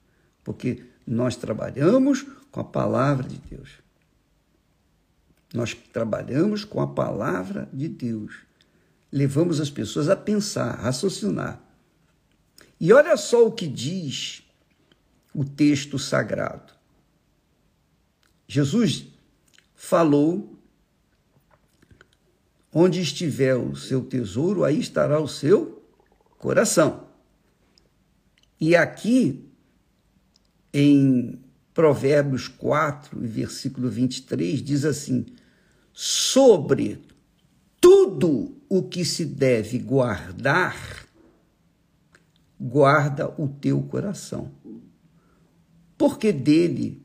porque 0.44 0.84
nós 1.04 1.34
trabalhamos 1.34 2.24
com 2.52 2.60
a 2.60 2.64
palavra 2.64 3.28
de 3.28 3.36
Deus. 3.36 3.70
Nós 5.52 5.74
trabalhamos 5.92 6.64
com 6.64 6.80
a 6.80 6.86
palavra 6.86 7.68
de 7.72 7.88
Deus. 7.88 8.36
Levamos 9.10 9.60
as 9.60 9.70
pessoas 9.70 10.08
a 10.08 10.14
pensar, 10.14 10.70
a 10.70 10.82
raciocinar. 10.82 11.60
E 12.78 12.92
olha 12.92 13.16
só 13.16 13.44
o 13.44 13.50
que 13.50 13.66
diz 13.66 14.44
o 15.34 15.44
texto 15.44 15.98
sagrado. 15.98 16.72
Jesus 18.46 19.06
falou 19.74 20.55
Onde 22.78 23.00
estiver 23.00 23.56
o 23.56 23.74
seu 23.74 24.04
tesouro, 24.04 24.62
aí 24.62 24.78
estará 24.78 25.18
o 25.18 25.26
seu 25.26 25.82
coração. 26.36 27.08
E 28.60 28.76
aqui, 28.76 29.48
em 30.74 31.40
Provérbios 31.72 32.48
4, 32.48 33.18
versículo 33.18 33.88
23, 33.88 34.62
diz 34.62 34.84
assim: 34.84 35.24
Sobre 35.90 37.00
tudo 37.80 38.60
o 38.68 38.82
que 38.82 39.06
se 39.06 39.24
deve 39.24 39.78
guardar, 39.78 41.06
guarda 42.60 43.32
o 43.40 43.48
teu 43.48 43.80
coração, 43.84 44.52
porque 45.96 46.30
dele 46.30 47.02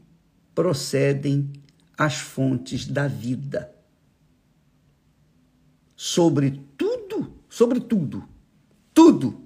procedem 0.53 1.49
as 1.97 2.15
fontes 2.15 2.85
da 2.85 3.07
vida. 3.07 3.73
Sobre 6.03 6.59
tudo, 6.75 7.31
sobre 7.47 7.79
tudo, 7.79 8.27
tudo 8.91 9.39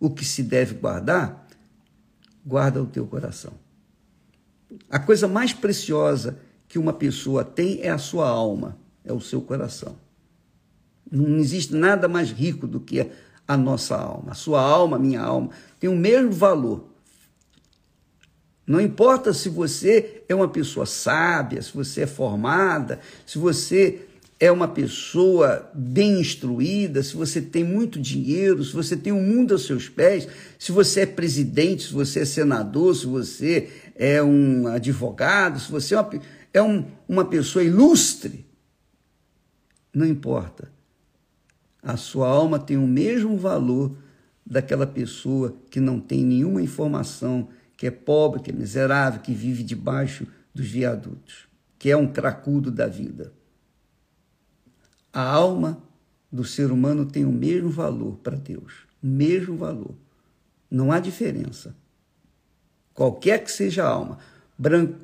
o 0.00 0.10
que 0.10 0.24
se 0.24 0.42
deve 0.42 0.74
guardar, 0.74 1.46
guarda 2.44 2.82
o 2.82 2.86
teu 2.86 3.06
coração. 3.06 3.52
A 4.90 4.98
coisa 4.98 5.28
mais 5.28 5.52
preciosa 5.52 6.40
que 6.66 6.76
uma 6.76 6.92
pessoa 6.92 7.44
tem 7.44 7.82
é 7.82 7.90
a 7.90 7.98
sua 7.98 8.28
alma, 8.28 8.76
é 9.04 9.12
o 9.12 9.20
seu 9.20 9.40
coração. 9.40 9.96
Não 11.08 11.36
existe 11.36 11.72
nada 11.72 12.08
mais 12.08 12.32
rico 12.32 12.66
do 12.66 12.80
que 12.80 13.08
a 13.46 13.56
nossa 13.56 13.96
alma. 13.96 14.32
A 14.32 14.34
sua 14.34 14.60
alma, 14.60 14.96
a 14.96 14.98
minha 14.98 15.20
alma, 15.20 15.50
tem 15.78 15.88
o 15.88 15.94
mesmo 15.94 16.32
valor. 16.32 16.84
Não 18.66 18.80
importa 18.80 19.32
se 19.32 19.48
você 19.48 20.24
é 20.28 20.34
uma 20.34 20.48
pessoa 20.48 20.84
sábia, 20.84 21.62
se 21.62 21.72
você 21.72 22.00
é 22.00 22.06
formada, 22.08 22.98
se 23.24 23.38
você 23.38 24.08
é 24.38 24.52
uma 24.52 24.68
pessoa 24.68 25.70
bem 25.74 26.20
instruída, 26.20 27.02
se 27.02 27.16
você 27.16 27.40
tem 27.40 27.64
muito 27.64 27.98
dinheiro, 27.98 28.62
se 28.62 28.72
você 28.72 28.96
tem 28.96 29.12
o 29.12 29.20
mundo 29.20 29.54
aos 29.54 29.64
seus 29.64 29.88
pés, 29.88 30.28
se 30.58 30.72
você 30.72 31.00
é 31.00 31.06
presidente, 31.06 31.84
se 31.84 31.92
você 31.92 32.20
é 32.20 32.24
senador, 32.24 32.94
se 32.94 33.06
você 33.06 33.70
é 33.94 34.22
um 34.22 34.66
advogado, 34.66 35.58
se 35.58 35.70
você 35.70 35.94
é 35.94 36.00
uma, 36.00 36.10
é 36.52 36.62
um, 36.62 36.84
uma 37.08 37.24
pessoa 37.24 37.64
ilustre, 37.64 38.44
não 39.94 40.06
importa. 40.06 40.70
A 41.82 41.96
sua 41.96 42.28
alma 42.28 42.58
tem 42.58 42.76
o 42.76 42.86
mesmo 42.86 43.38
valor 43.38 43.96
daquela 44.44 44.86
pessoa 44.86 45.56
que 45.70 45.80
não 45.80 45.98
tem 45.98 46.22
nenhuma 46.24 46.60
informação, 46.60 47.48
que 47.74 47.86
é 47.86 47.90
pobre, 47.90 48.42
que 48.42 48.50
é 48.50 48.54
miserável, 48.54 49.20
que 49.20 49.32
vive 49.32 49.62
debaixo 49.62 50.26
dos 50.54 50.66
viadutos, 50.66 51.48
que 51.78 51.90
é 51.90 51.96
um 51.96 52.06
cracudo 52.06 52.70
da 52.70 52.86
vida. 52.86 53.32
A 55.16 55.22
alma 55.22 55.82
do 56.30 56.44
ser 56.44 56.70
humano 56.70 57.06
tem 57.06 57.24
o 57.24 57.32
mesmo 57.32 57.70
valor 57.70 58.18
para 58.22 58.36
Deus, 58.36 58.86
o 59.02 59.06
mesmo 59.06 59.56
valor. 59.56 59.94
Não 60.70 60.92
há 60.92 61.00
diferença. 61.00 61.74
Qualquer 62.92 63.42
que 63.42 63.50
seja 63.50 63.82
a 63.82 63.88
alma, 63.88 64.18
branco, 64.58 64.98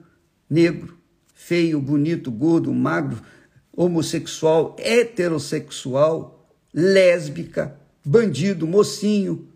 negro, 0.51 0.99
feio, 1.33 1.81
bonito, 1.81 2.31
gordo, 2.31 2.75
magro, 2.75 3.23
homossexual, 3.75 4.77
heterossexual, 4.79 6.47
lésbica, 6.75 7.75
bandido, 8.05 8.67
mocinho, 8.67 9.49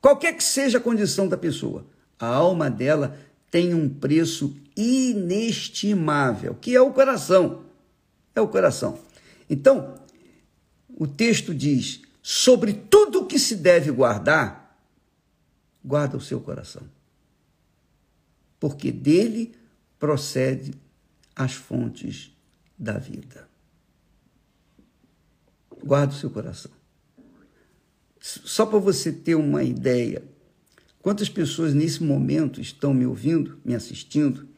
qualquer 0.00 0.34
que 0.34 0.44
seja 0.44 0.78
a 0.78 0.80
condição 0.80 1.28
da 1.28 1.36
pessoa, 1.36 1.84
a 2.18 2.26
alma 2.26 2.70
dela 2.70 3.18
tem 3.50 3.74
um 3.74 3.90
preço 3.90 4.56
inestimável, 4.74 6.56
que 6.58 6.74
é 6.74 6.80
o 6.80 6.90
coração. 6.90 7.64
É 8.34 8.40
o 8.40 8.48
coração. 8.48 9.03
Então, 9.48 9.94
o 10.88 11.06
texto 11.06 11.54
diz: 11.54 12.02
sobre 12.22 12.72
tudo 12.72 13.26
que 13.26 13.38
se 13.38 13.56
deve 13.56 13.90
guardar, 13.90 14.78
guarda 15.84 16.16
o 16.16 16.20
seu 16.20 16.40
coração. 16.40 16.82
Porque 18.58 18.90
dele 18.90 19.54
procede 19.98 20.74
as 21.36 21.52
fontes 21.52 22.30
da 22.78 22.98
vida. 22.98 23.48
Guarda 25.82 26.14
o 26.14 26.16
seu 26.16 26.30
coração. 26.30 26.72
Só 28.20 28.64
para 28.64 28.78
você 28.78 29.12
ter 29.12 29.34
uma 29.34 29.62
ideia, 29.62 30.24
quantas 31.02 31.28
pessoas 31.28 31.74
nesse 31.74 32.02
momento 32.02 32.58
estão 32.58 32.94
me 32.94 33.04
ouvindo, 33.04 33.60
me 33.62 33.74
assistindo, 33.74 34.48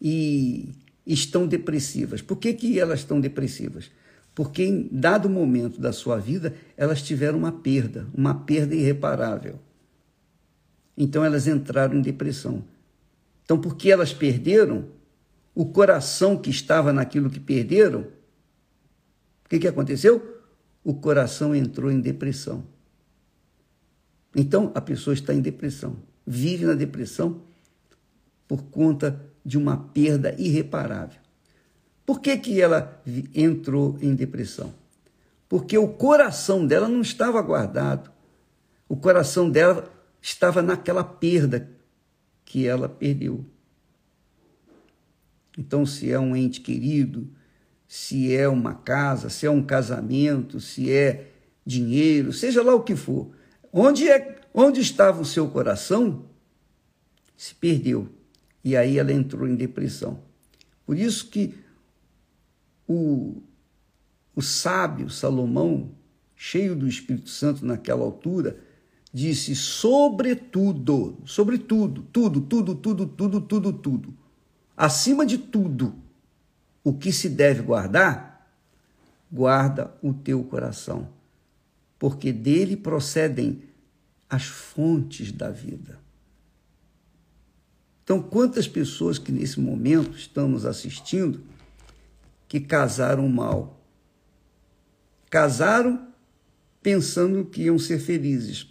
e 0.00 0.72
estão 1.06 1.46
depressivas. 1.46 2.22
Por 2.22 2.36
que, 2.36 2.52
que 2.52 2.78
elas 2.78 3.00
estão 3.00 3.20
depressivas? 3.20 3.90
Porque 4.34 4.62
em 4.64 4.88
dado 4.90 5.28
momento 5.28 5.80
da 5.80 5.92
sua 5.92 6.18
vida, 6.18 6.54
elas 6.76 7.02
tiveram 7.02 7.38
uma 7.38 7.52
perda, 7.52 8.06
uma 8.14 8.34
perda 8.34 8.74
irreparável. 8.74 9.58
Então 10.96 11.24
elas 11.24 11.46
entraram 11.46 11.96
em 11.96 12.02
depressão. 12.02 12.64
Então, 13.44 13.60
porque 13.60 13.90
elas 13.90 14.12
perderam, 14.12 14.86
o 15.54 15.66
coração 15.66 16.36
que 16.36 16.48
estava 16.48 16.92
naquilo 16.92 17.28
que 17.28 17.40
perderam, 17.40 18.06
o 19.44 19.48
que, 19.48 19.58
que 19.58 19.68
aconteceu? 19.68 20.40
O 20.82 20.94
coração 20.94 21.54
entrou 21.54 21.90
em 21.90 22.00
depressão. 22.00 22.64
Então 24.34 24.72
a 24.74 24.80
pessoa 24.80 25.12
está 25.12 25.34
em 25.34 25.42
depressão, 25.42 25.96
vive 26.26 26.64
na 26.64 26.72
depressão 26.72 27.42
por 28.48 28.62
conta 28.64 29.20
de 29.44 29.58
uma 29.58 29.76
perda 29.76 30.34
irreparável. 30.38 31.20
Por 32.04 32.20
que, 32.20 32.36
que 32.36 32.60
ela 32.60 33.00
entrou 33.34 33.96
em 34.00 34.14
depressão? 34.14 34.72
Porque 35.48 35.76
o 35.76 35.88
coração 35.88 36.66
dela 36.66 36.88
não 36.88 37.00
estava 37.00 37.40
guardado. 37.42 38.10
O 38.88 38.96
coração 38.96 39.50
dela 39.50 39.90
estava 40.20 40.62
naquela 40.62 41.04
perda 41.04 41.68
que 42.44 42.66
ela 42.66 42.88
perdeu. 42.88 43.44
Então, 45.56 45.84
se 45.84 46.10
é 46.10 46.18
um 46.18 46.34
ente 46.34 46.60
querido, 46.60 47.28
se 47.86 48.34
é 48.34 48.48
uma 48.48 48.74
casa, 48.74 49.28
se 49.28 49.46
é 49.46 49.50
um 49.50 49.62
casamento, 49.62 50.60
se 50.60 50.90
é 50.90 51.30
dinheiro, 51.64 52.32
seja 52.32 52.62
lá 52.62 52.74
o 52.74 52.82
que 52.82 52.96
for, 52.96 53.30
onde 53.72 54.08
é 54.08 54.40
onde 54.54 54.80
estava 54.80 55.20
o 55.20 55.24
seu 55.24 55.48
coração, 55.48 56.26
se 57.36 57.54
perdeu. 57.54 58.08
E 58.64 58.76
aí 58.76 58.98
ela 58.98 59.12
entrou 59.12 59.48
em 59.48 59.54
depressão. 59.54 60.20
Por 60.86 60.96
isso 60.96 61.28
que 61.28 61.54
o, 62.86 63.42
o 64.34 64.42
sábio 64.42 65.08
Salomão, 65.08 65.90
cheio 66.36 66.76
do 66.76 66.86
Espírito 66.86 67.30
Santo 67.30 67.64
naquela 67.64 68.02
altura, 68.02 68.58
disse: 69.12 69.54
sobretudo, 69.54 71.18
sobretudo, 71.24 72.02
tudo, 72.12 72.40
tudo, 72.40 72.74
tudo, 72.74 73.06
tudo, 73.06 73.40
tudo, 73.40 73.72
tudo, 73.72 74.14
acima 74.76 75.26
de 75.26 75.38
tudo, 75.38 75.94
o 76.82 76.92
que 76.92 77.12
se 77.12 77.28
deve 77.28 77.62
guardar, 77.62 78.50
guarda 79.30 79.94
o 80.02 80.12
teu 80.12 80.42
coração, 80.44 81.08
porque 81.98 82.32
dele 82.32 82.76
procedem 82.76 83.62
as 84.28 84.44
fontes 84.44 85.30
da 85.30 85.50
vida. 85.50 86.01
Então, 88.04 88.20
quantas 88.20 88.66
pessoas 88.66 89.18
que 89.18 89.30
nesse 89.30 89.60
momento 89.60 90.16
estão 90.16 90.48
nos 90.48 90.66
assistindo 90.66 91.40
que 92.48 92.58
casaram 92.60 93.28
mal? 93.28 93.80
Casaram 95.30 96.08
pensando 96.82 97.44
que 97.44 97.62
iam 97.62 97.78
ser 97.78 98.00
felizes. 98.00 98.66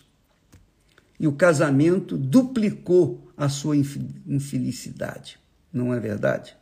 E 1.20 1.28
o 1.28 1.34
casamento 1.34 2.18
duplicou 2.18 3.32
a 3.38 3.48
sua 3.48 3.78
infelicidade. 3.78 5.40
Não 5.72 5.94
é 5.94 6.00
verdade? 6.00 6.58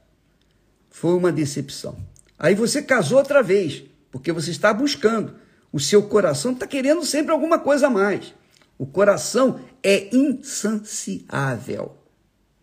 Foi 0.89 1.15
uma 1.15 1.31
decepção. 1.31 1.97
Aí 2.37 2.53
você 2.53 2.81
casou 2.81 3.17
outra 3.17 3.41
vez, 3.41 3.83
porque 4.11 4.31
você 4.31 4.51
está 4.51 4.73
buscando. 4.73 5.35
O 5.71 5.79
seu 5.79 6.03
coração 6.03 6.51
está 6.51 6.67
querendo 6.67 7.03
sempre 7.05 7.31
alguma 7.31 7.57
coisa 7.57 7.87
a 7.87 7.89
mais. 7.89 8.33
O 8.77 8.85
coração 8.85 9.59
é 9.83 10.15
insaciável 10.15 11.98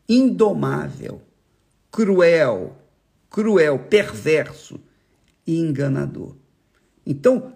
indomável, 0.09 1.23
cruel, 1.91 2.77
cruel, 3.31 3.79
perverso 3.79 4.81
e 5.47 5.59
enganador. 5.59 6.35
Então, 7.05 7.53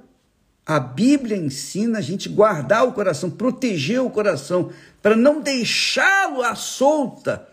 a 0.64 0.78
Bíblia 0.78 1.36
ensina 1.36 1.98
a 1.98 2.02
gente 2.02 2.28
guardar 2.28 2.86
o 2.86 2.92
coração, 2.92 3.30
proteger 3.30 4.00
o 4.00 4.10
coração, 4.10 4.72
para 5.02 5.16
não 5.16 5.40
deixá-lo 5.40 6.42
à 6.42 6.54
solta, 6.54 7.48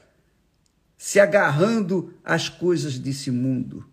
se 0.97 1.19
agarrando 1.19 2.13
às 2.23 2.49
coisas 2.49 2.99
desse 2.99 3.31
mundo, 3.31 3.85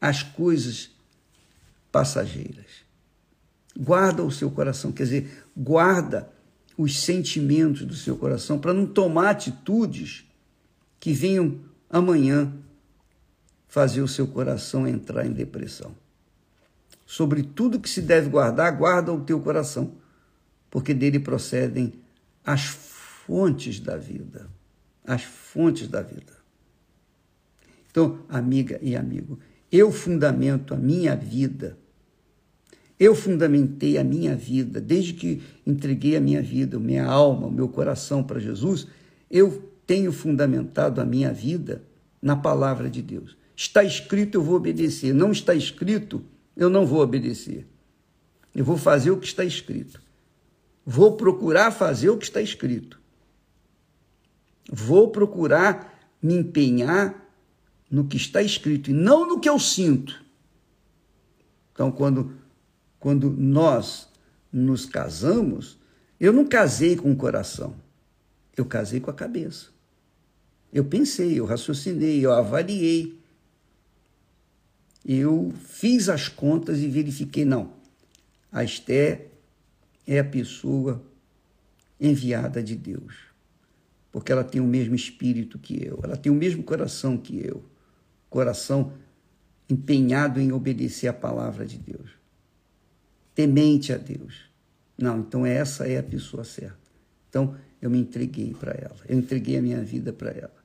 às 0.00 0.22
coisas 0.22 0.90
passageiras. 1.92 2.84
Guarda 3.76 4.22
o 4.22 4.30
seu 4.30 4.50
coração, 4.50 4.90
quer 4.90 5.04
dizer, 5.04 5.44
guarda 5.56 6.30
os 6.78 7.00
sentimentos 7.00 7.84
do 7.84 7.94
seu 7.94 8.16
coração, 8.16 8.58
para 8.58 8.72
não 8.72 8.86
tomar 8.86 9.30
atitudes 9.30 10.24
que 11.00 11.12
venham 11.12 11.58
amanhã 11.90 12.52
fazer 13.66 14.00
o 14.00 14.08
seu 14.08 14.28
coração 14.28 14.86
entrar 14.86 15.26
em 15.26 15.32
depressão. 15.32 15.94
Sobre 17.04 17.42
tudo 17.42 17.80
que 17.80 17.90
se 17.90 18.00
deve 18.00 18.30
guardar, 18.30 18.70
guarda 18.76 19.12
o 19.12 19.20
teu 19.22 19.40
coração, 19.40 19.94
porque 20.70 20.94
dele 20.94 21.18
procedem 21.18 21.94
as 22.44 22.62
fontes 22.62 23.80
da 23.80 23.96
vida. 23.96 24.48
as 25.04 25.22
fontes 25.22 25.88
da 25.88 26.02
vida. 26.02 26.36
Então, 27.90 28.20
amiga 28.28 28.78
e 28.82 28.94
amigo, 28.94 29.38
eu 29.72 29.90
fundamento 29.90 30.74
a 30.74 30.76
minha 30.76 31.16
vida. 31.16 31.78
Eu 32.98 33.14
fundamentei 33.14 33.96
a 33.96 34.04
minha 34.04 34.34
vida, 34.34 34.80
desde 34.80 35.12
que 35.12 35.40
entreguei 35.66 36.16
a 36.16 36.20
minha 36.20 36.42
vida, 36.42 36.78
minha 36.78 37.06
alma, 37.06 37.46
o 37.46 37.52
meu 37.52 37.68
coração 37.68 38.24
para 38.24 38.40
Jesus, 38.40 38.88
eu 39.30 39.70
tenho 39.86 40.12
fundamentado 40.12 41.00
a 41.00 41.04
minha 41.04 41.32
vida 41.32 41.82
na 42.20 42.34
palavra 42.34 42.90
de 42.90 43.00
Deus. 43.00 43.36
Está 43.54 43.84
escrito, 43.84 44.36
eu 44.36 44.42
vou 44.42 44.56
obedecer. 44.56 45.14
Não 45.14 45.30
está 45.30 45.54
escrito, 45.54 46.24
eu 46.56 46.68
não 46.68 46.84
vou 46.84 47.00
obedecer. 47.00 47.66
Eu 48.54 48.64
vou 48.64 48.76
fazer 48.76 49.10
o 49.10 49.18
que 49.18 49.26
está 49.26 49.44
escrito. 49.44 50.00
Vou 50.84 51.16
procurar 51.16 51.70
fazer 51.70 52.10
o 52.10 52.16
que 52.16 52.24
está 52.24 52.40
escrito. 52.40 53.00
Vou 54.70 55.10
procurar 55.10 55.98
me 56.20 56.34
empenhar 56.34 57.26
no 57.90 58.04
que 58.04 58.16
está 58.16 58.42
escrito 58.42 58.90
e 58.90 58.92
não 58.92 59.26
no 59.26 59.40
que 59.40 59.48
eu 59.48 59.58
sinto. 59.58 60.22
Então, 61.72 61.90
quando, 61.90 62.32
quando 62.98 63.30
nós 63.30 64.08
nos 64.52 64.86
casamos, 64.86 65.78
eu 66.18 66.32
não 66.32 66.46
casei 66.46 66.96
com 66.96 67.12
o 67.12 67.16
coração, 67.16 67.74
eu 68.56 68.64
casei 68.64 69.00
com 69.00 69.10
a 69.10 69.14
cabeça. 69.14 69.68
Eu 70.72 70.84
pensei, 70.84 71.38
eu 71.38 71.44
raciocinei, 71.44 72.24
eu 72.24 72.32
avaliei. 72.32 73.18
Eu 75.04 75.52
fiz 75.64 76.08
as 76.08 76.28
contas 76.28 76.80
e 76.80 76.88
verifiquei, 76.88 77.44
não, 77.44 77.72
a 78.52 78.62
Esté 78.62 79.28
é 80.06 80.18
a 80.18 80.24
pessoa 80.24 81.02
enviada 82.00 82.62
de 82.62 82.76
Deus, 82.76 83.14
porque 84.12 84.30
ela 84.30 84.44
tem 84.44 84.60
o 84.60 84.66
mesmo 84.66 84.94
espírito 84.94 85.58
que 85.58 85.82
eu, 85.84 86.00
ela 86.02 86.16
tem 86.16 86.30
o 86.30 86.34
mesmo 86.34 86.62
coração 86.62 87.16
que 87.16 87.38
eu 87.38 87.64
coração 88.28 88.92
empenhado 89.68 90.40
em 90.40 90.52
obedecer 90.52 91.08
a 91.08 91.12
palavra 91.12 91.66
de 91.66 91.78
Deus, 91.78 92.10
temente 93.38 93.92
a 93.92 93.96
Deus. 93.96 94.50
Não, 94.98 95.20
então 95.20 95.46
essa 95.46 95.86
é 95.86 95.96
a 95.96 96.02
pessoa 96.02 96.42
certa. 96.42 96.76
Então 97.28 97.54
eu 97.80 97.88
me 97.88 98.00
entreguei 98.00 98.52
para 98.52 98.72
ela, 98.72 98.96
eu 99.08 99.16
entreguei 99.16 99.56
a 99.58 99.62
minha 99.62 99.80
vida 99.80 100.12
para 100.12 100.30
ela. 100.30 100.56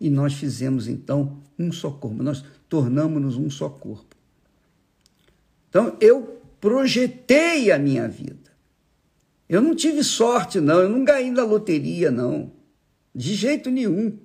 E 0.00 0.10
nós 0.10 0.34
fizemos 0.34 0.88
então 0.88 1.38
um 1.56 1.70
só 1.70 1.92
corpo, 1.92 2.20
nós 2.20 2.44
tornamos-nos 2.68 3.36
um 3.36 3.48
só 3.48 3.68
corpo. 3.68 4.16
Então 5.68 5.96
eu 6.00 6.42
projetei 6.60 7.70
a 7.70 7.78
minha 7.78 8.08
vida. 8.08 8.50
Eu 9.48 9.62
não 9.62 9.76
tive 9.76 10.02
sorte, 10.02 10.58
não, 10.58 10.80
eu 10.80 10.88
não 10.88 11.04
ganhei 11.04 11.30
na 11.30 11.44
loteria, 11.44 12.10
não, 12.10 12.50
de 13.14 13.32
jeito 13.36 13.70
nenhum. 13.70 14.18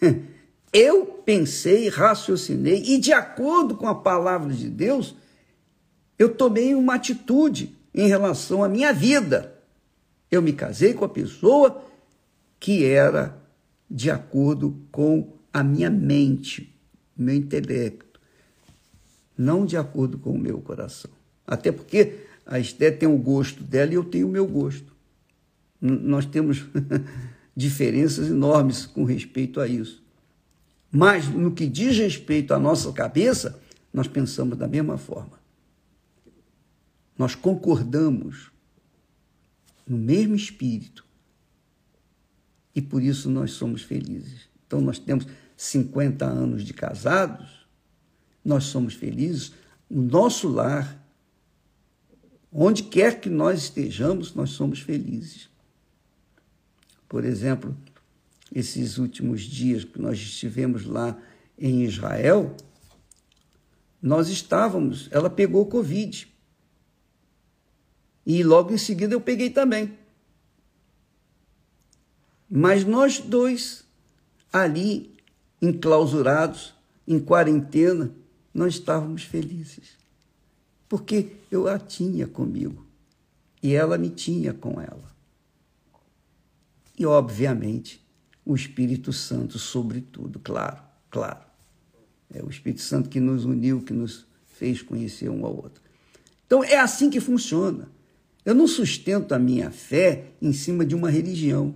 Eu 0.70 1.06
pensei, 1.24 1.88
raciocinei 1.88 2.82
e, 2.86 2.98
de 2.98 3.10
acordo 3.10 3.74
com 3.74 3.88
a 3.88 3.94
palavra 3.94 4.52
de 4.52 4.68
Deus, 4.68 5.14
eu 6.18 6.34
tomei 6.34 6.74
uma 6.74 6.94
atitude 6.94 7.76
em 7.94 8.08
relação 8.08 8.64
à 8.64 8.68
minha 8.68 8.92
vida. 8.92 9.54
Eu 10.30 10.42
me 10.42 10.52
casei 10.52 10.92
com 10.92 11.04
a 11.04 11.08
pessoa 11.08 11.84
que 12.58 12.84
era 12.84 13.38
de 13.90 14.10
acordo 14.10 14.76
com 14.90 15.32
a 15.52 15.62
minha 15.62 15.88
mente, 15.88 16.74
meu 17.16 17.34
intelecto, 17.34 18.20
não 19.36 19.64
de 19.64 19.76
acordo 19.76 20.18
com 20.18 20.32
o 20.32 20.38
meu 20.38 20.60
coração. 20.60 21.10
Até 21.46 21.72
porque 21.72 22.18
a 22.44 22.58
Esté 22.58 22.90
tem 22.90 23.08
o 23.08 23.16
gosto 23.16 23.62
dela 23.62 23.92
e 23.92 23.94
eu 23.94 24.04
tenho 24.04 24.26
o 24.26 24.30
meu 24.30 24.46
gosto. 24.46 24.92
Nós 25.80 26.26
temos 26.26 26.64
diferenças 27.56 28.28
enormes 28.28 28.84
com 28.84 29.04
respeito 29.04 29.60
a 29.60 29.68
isso. 29.68 30.02
Mas 30.90 31.28
no 31.28 31.52
que 31.52 31.66
diz 31.66 31.96
respeito 31.96 32.52
à 32.52 32.58
nossa 32.58 32.92
cabeça, 32.92 33.60
nós 33.92 34.08
pensamos 34.08 34.58
da 34.58 34.66
mesma 34.66 34.98
forma. 34.98 35.37
Nós 37.18 37.34
concordamos 37.34 38.52
no 39.84 39.98
mesmo 39.98 40.36
espírito. 40.36 41.04
E 42.74 42.80
por 42.80 43.02
isso 43.02 43.28
nós 43.28 43.50
somos 43.50 43.82
felizes. 43.82 44.48
Então 44.66 44.80
nós 44.80 44.98
temos 45.00 45.26
50 45.56 46.24
anos 46.24 46.64
de 46.64 46.72
casados, 46.72 47.66
nós 48.44 48.64
somos 48.64 48.94
felizes, 48.94 49.52
o 49.90 50.00
nosso 50.00 50.48
lar, 50.48 51.04
onde 52.52 52.84
quer 52.84 53.20
que 53.20 53.28
nós 53.28 53.64
estejamos, 53.64 54.34
nós 54.34 54.50
somos 54.50 54.80
felizes. 54.80 55.48
Por 57.08 57.24
exemplo, 57.24 57.76
esses 58.54 58.98
últimos 58.98 59.42
dias 59.42 59.82
que 59.84 60.00
nós 60.00 60.18
estivemos 60.18 60.84
lá 60.84 61.20
em 61.58 61.82
Israel, 61.84 62.54
nós 64.00 64.28
estávamos, 64.28 65.08
ela 65.10 65.28
pegou 65.28 65.66
Covid. 65.66 66.28
E 68.28 68.44
logo 68.44 68.74
em 68.74 68.76
seguida 68.76 69.14
eu 69.14 69.22
peguei 69.22 69.48
também. 69.48 69.96
Mas 72.50 72.84
nós 72.84 73.18
dois, 73.18 73.84
ali, 74.52 75.16
enclausurados, 75.62 76.74
em 77.06 77.18
quarentena, 77.18 78.12
nós 78.52 78.74
estávamos 78.74 79.22
felizes. 79.22 79.96
Porque 80.90 81.32
eu 81.50 81.66
a 81.66 81.78
tinha 81.78 82.26
comigo 82.26 82.84
e 83.62 83.74
ela 83.74 83.96
me 83.96 84.10
tinha 84.10 84.52
com 84.52 84.78
ela. 84.78 85.08
E, 86.98 87.06
obviamente, 87.06 88.04
o 88.44 88.54
Espírito 88.54 89.10
Santo 89.10 89.58
sobre 89.58 90.02
tudo, 90.02 90.38
claro, 90.38 90.82
claro. 91.10 91.40
É 92.34 92.42
o 92.42 92.50
Espírito 92.50 92.82
Santo 92.82 93.08
que 93.08 93.20
nos 93.20 93.46
uniu, 93.46 93.80
que 93.80 93.94
nos 93.94 94.26
fez 94.54 94.82
conhecer 94.82 95.30
um 95.30 95.46
ao 95.46 95.56
outro. 95.56 95.82
Então 96.46 96.62
é 96.62 96.76
assim 96.76 97.08
que 97.08 97.20
funciona. 97.20 97.96
Eu 98.48 98.54
não 98.54 98.66
sustento 98.66 99.34
a 99.34 99.38
minha 99.38 99.70
fé 99.70 100.32
em 100.40 100.54
cima 100.54 100.82
de 100.82 100.94
uma 100.94 101.10
religião, 101.10 101.74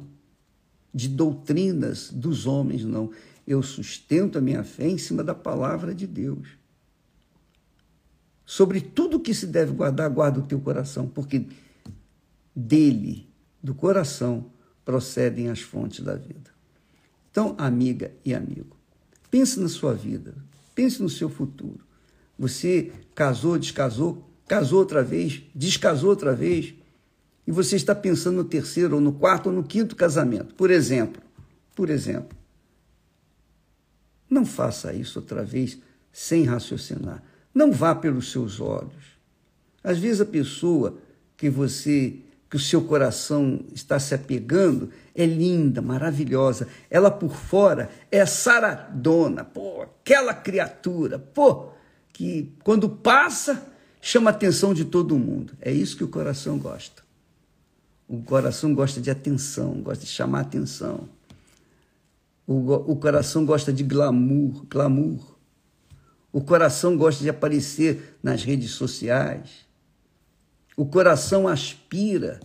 de 0.94 1.06
doutrinas 1.06 2.10
dos 2.10 2.46
homens, 2.46 2.82
não. 2.82 3.10
Eu 3.46 3.62
sustento 3.62 4.38
a 4.38 4.40
minha 4.40 4.64
fé 4.64 4.88
em 4.88 4.96
cima 4.96 5.22
da 5.22 5.34
palavra 5.34 5.94
de 5.94 6.06
Deus. 6.06 6.48
Sobre 8.46 8.80
tudo 8.80 9.20
que 9.20 9.34
se 9.34 9.46
deve 9.46 9.74
guardar, 9.74 10.08
guarda 10.08 10.40
o 10.40 10.46
teu 10.46 10.58
coração, 10.62 11.06
porque 11.06 11.44
dele, 12.56 13.28
do 13.62 13.74
coração, 13.74 14.46
procedem 14.82 15.50
as 15.50 15.60
fontes 15.60 16.02
da 16.02 16.14
vida. 16.14 16.50
Então, 17.30 17.54
amiga 17.58 18.12
e 18.24 18.34
amigo, 18.34 18.78
pense 19.30 19.60
na 19.60 19.68
sua 19.68 19.92
vida, 19.92 20.34
pense 20.74 21.02
no 21.02 21.10
seu 21.10 21.28
futuro. 21.28 21.84
Você 22.38 22.92
casou, 23.14 23.58
descasou, 23.58 24.31
casou 24.52 24.80
outra 24.80 25.02
vez, 25.02 25.44
descasou 25.54 26.10
outra 26.10 26.34
vez, 26.34 26.74
e 27.46 27.50
você 27.50 27.74
está 27.74 27.94
pensando 27.94 28.36
no 28.36 28.44
terceiro, 28.44 28.96
ou 28.96 29.00
no 29.00 29.14
quarto, 29.14 29.46
ou 29.46 29.52
no 29.52 29.64
quinto 29.64 29.96
casamento. 29.96 30.54
Por 30.54 30.70
exemplo, 30.70 31.22
por 31.74 31.88
exemplo, 31.88 32.36
não 34.28 34.44
faça 34.44 34.92
isso 34.92 35.18
outra 35.20 35.42
vez 35.42 35.78
sem 36.12 36.44
raciocinar. 36.44 37.22
Não 37.54 37.72
vá 37.72 37.94
pelos 37.94 38.30
seus 38.30 38.60
olhos. 38.60 39.16
Às 39.82 39.98
vezes 39.98 40.20
a 40.20 40.26
pessoa 40.26 40.98
que 41.34 41.48
você 41.48 42.18
que 42.50 42.56
o 42.56 42.60
seu 42.60 42.82
coração 42.82 43.64
está 43.72 43.98
se 43.98 44.14
apegando 44.14 44.90
é 45.14 45.24
linda, 45.24 45.80
maravilhosa. 45.80 46.68
Ela 46.90 47.10
por 47.10 47.34
fora 47.34 47.88
é 48.10 48.26
saradona, 48.26 49.44
pô, 49.44 49.80
aquela 49.80 50.34
criatura, 50.34 51.18
pô, 51.18 51.70
que 52.12 52.52
quando 52.62 52.90
passa 52.90 53.71
chama 54.02 54.30
a 54.30 54.34
atenção 54.34 54.74
de 54.74 54.84
todo 54.84 55.16
mundo. 55.16 55.56
É 55.60 55.72
isso 55.72 55.96
que 55.96 56.02
o 56.02 56.08
coração 56.08 56.58
gosta. 56.58 57.02
O 58.08 58.20
coração 58.20 58.74
gosta 58.74 59.00
de 59.00 59.10
atenção, 59.10 59.80
gosta 59.80 60.04
de 60.04 60.10
chamar 60.10 60.40
atenção. 60.40 61.08
O, 62.44 62.72
o 62.74 62.96
coração 62.96 63.46
gosta 63.46 63.72
de 63.72 63.84
glamour, 63.84 64.66
glamour. 64.66 65.38
O 66.32 66.40
coração 66.40 66.96
gosta 66.96 67.22
de 67.22 67.30
aparecer 67.30 68.18
nas 68.20 68.42
redes 68.42 68.72
sociais. 68.72 69.64
O 70.76 70.84
coração 70.84 71.46
aspira 71.46 72.40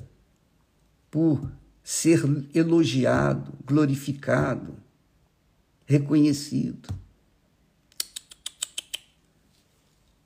por 1.10 1.52
ser 1.84 2.22
elogiado, 2.54 3.52
glorificado, 3.66 4.76
reconhecido. 5.86 6.94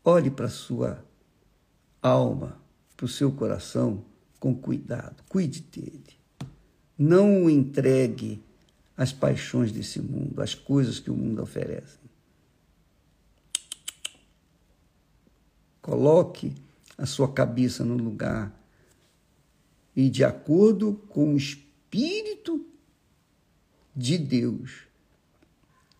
Olhe 0.04 0.30
para 0.30 0.48
a 0.48 0.50
sua 0.50 1.06
alma, 2.02 2.60
para 2.98 3.06
o 3.06 3.10
seu 3.10 3.32
coração 3.32 4.04
com 4.40 4.56
cuidado, 4.56 5.24
cuide 5.30 5.62
dele. 5.62 6.18
Não 6.98 7.46
o 7.46 7.50
entregue 7.50 8.44
às 8.98 9.12
paixões 9.12 9.72
desse 9.72 10.02
mundo, 10.02 10.42
às 10.42 10.54
coisas 10.54 11.00
que 11.00 11.12
o 11.12 11.16
mundo 11.16 11.42
oferece. 11.42 12.00
Coloque 15.82 16.54
a 16.98 17.06
sua 17.06 17.32
cabeça 17.32 17.84
no 17.84 17.96
lugar 17.96 18.56
e 19.96 20.10
de 20.10 20.24
acordo 20.24 20.94
com 21.10 21.34
o 21.34 21.38
espírito 21.38 22.66
de 23.96 24.18
Deus, 24.18 24.84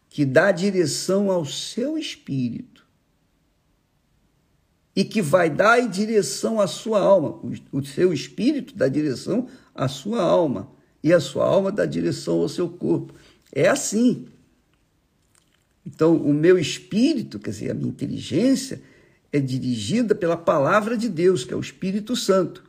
que 0.10 0.26
dá 0.26 0.52
direção 0.52 1.32
ao 1.32 1.46
seu 1.46 1.98
espírito 1.98 2.86
e 4.96 5.04
que 5.04 5.22
vai 5.22 5.50
dar 5.50 5.80
direção 5.88 6.60
à 6.60 6.68
sua 6.68 7.00
alma. 7.00 7.40
O 7.72 7.84
seu 7.84 8.14
espírito 8.14 8.76
dá 8.76 8.88
direção 8.88 9.48
à 9.74 9.88
sua 9.88 10.22
alma 10.22 10.70
e 11.04 11.14
a 11.14 11.20
sua 11.20 11.46
alma 11.46 11.72
dá 11.72 11.86
direção 11.86 12.42
ao 12.42 12.50
seu 12.50 12.70
corpo. 12.70 13.14
É 13.52 13.68
assim. 13.68 14.28
Então, 15.86 16.16
o 16.16 16.34
meu 16.34 16.60
espírito, 16.60 17.40
quer 17.40 17.52
dizer, 17.52 17.72
a 17.72 17.74
minha 17.74 17.90
inteligência, 17.90 18.82
é 19.32 19.40
dirigida 19.40 20.14
pela 20.14 20.38
palavra 20.38 20.98
de 20.98 21.10
Deus, 21.10 21.44
que 21.44 21.54
é 21.54 21.58
o 21.58 21.62
Espírito 21.62 22.16
Santo. 22.16 22.64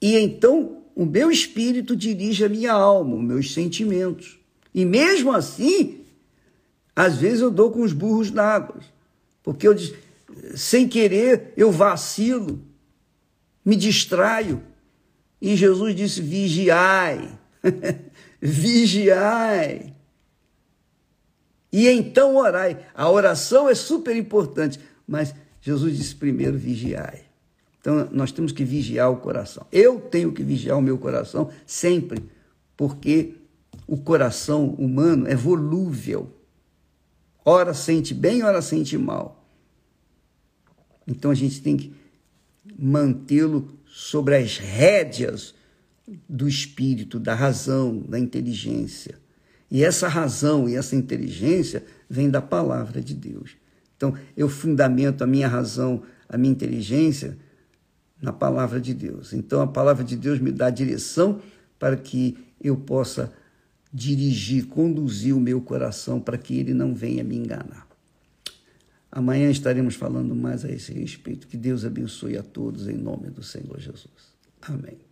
E 0.00 0.16
então, 0.16 0.82
o 0.96 1.04
meu 1.04 1.30
espírito 1.30 1.94
dirige 1.94 2.44
a 2.44 2.48
minha 2.48 2.72
alma, 2.72 3.16
os 3.16 3.22
meus 3.22 3.52
sentimentos. 3.52 4.38
E 4.74 4.84
mesmo 4.84 5.30
assim, 5.30 6.00
às 6.96 7.16
vezes 7.16 7.40
eu 7.40 7.50
dou 7.50 7.70
com 7.70 7.82
os 7.82 7.92
burros 7.92 8.30
na 8.30 8.42
água, 8.42 8.80
porque 9.42 9.68
eu, 9.68 9.74
sem 10.54 10.88
querer, 10.88 11.52
eu 11.56 11.70
vacilo, 11.70 12.60
me 13.64 13.76
distraio. 13.76 14.62
E 15.40 15.56
Jesus 15.56 15.94
disse: 15.94 16.20
vigiai, 16.20 17.30
vigiai. 18.40 19.94
E 21.72 21.88
então 21.88 22.36
orai. 22.36 22.86
A 22.94 23.10
oração 23.10 23.68
é 23.68 23.74
super 23.74 24.14
importante, 24.14 24.78
mas 25.06 25.34
Jesus 25.60 25.96
disse 25.96 26.14
primeiro: 26.14 26.58
vigiai. 26.58 27.22
Então 27.80 28.08
nós 28.12 28.30
temos 28.30 28.52
que 28.52 28.64
vigiar 28.64 29.10
o 29.10 29.16
coração. 29.16 29.66
Eu 29.72 30.00
tenho 30.00 30.32
que 30.32 30.42
vigiar 30.42 30.78
o 30.78 30.82
meu 30.82 30.98
coração 30.98 31.50
sempre, 31.66 32.24
porque 32.76 33.34
o 33.86 33.96
coração 33.96 34.68
humano 34.78 35.26
é 35.26 35.34
volúvel. 35.34 36.30
Ora 37.44 37.74
sente 37.74 38.14
bem, 38.14 38.42
ora 38.44 38.62
sente 38.62 38.96
mal. 38.96 39.41
Então 41.12 41.30
a 41.30 41.34
gente 41.34 41.60
tem 41.60 41.76
que 41.76 41.92
mantê-lo 42.78 43.68
sobre 43.86 44.34
as 44.36 44.56
rédeas 44.56 45.54
do 46.28 46.48
espírito, 46.48 47.20
da 47.20 47.34
razão, 47.34 47.98
da 48.08 48.18
inteligência. 48.18 49.20
E 49.70 49.84
essa 49.84 50.08
razão 50.08 50.68
e 50.68 50.74
essa 50.74 50.96
inteligência 50.96 51.84
vem 52.08 52.30
da 52.30 52.40
palavra 52.42 53.00
de 53.00 53.14
Deus. 53.14 53.56
Então, 53.96 54.14
eu 54.36 54.48
fundamento 54.48 55.22
a 55.22 55.26
minha 55.26 55.46
razão, 55.46 56.02
a 56.28 56.36
minha 56.36 56.52
inteligência 56.52 57.38
na 58.20 58.32
palavra 58.32 58.80
de 58.80 58.92
Deus. 58.94 59.32
Então, 59.32 59.60
a 59.60 59.66
palavra 59.66 60.02
de 60.02 60.16
Deus 60.16 60.40
me 60.40 60.50
dá 60.50 60.70
direção 60.70 61.40
para 61.78 61.96
que 61.96 62.36
eu 62.60 62.76
possa 62.76 63.32
dirigir, 63.92 64.66
conduzir 64.66 65.36
o 65.36 65.40
meu 65.40 65.60
coração 65.60 66.20
para 66.20 66.38
que 66.38 66.58
ele 66.58 66.72
não 66.72 66.94
venha 66.94 67.22
me 67.22 67.36
enganar. 67.36 67.91
Amanhã 69.14 69.50
estaremos 69.50 69.94
falando 69.94 70.34
mais 70.34 70.64
a 70.64 70.72
esse 70.72 70.90
respeito. 70.90 71.46
Que 71.46 71.58
Deus 71.58 71.84
abençoe 71.84 72.38
a 72.38 72.42
todos 72.42 72.88
em 72.88 72.96
nome 72.96 73.28
do 73.28 73.42
Senhor 73.42 73.78
Jesus. 73.78 74.32
Amém. 74.62 75.11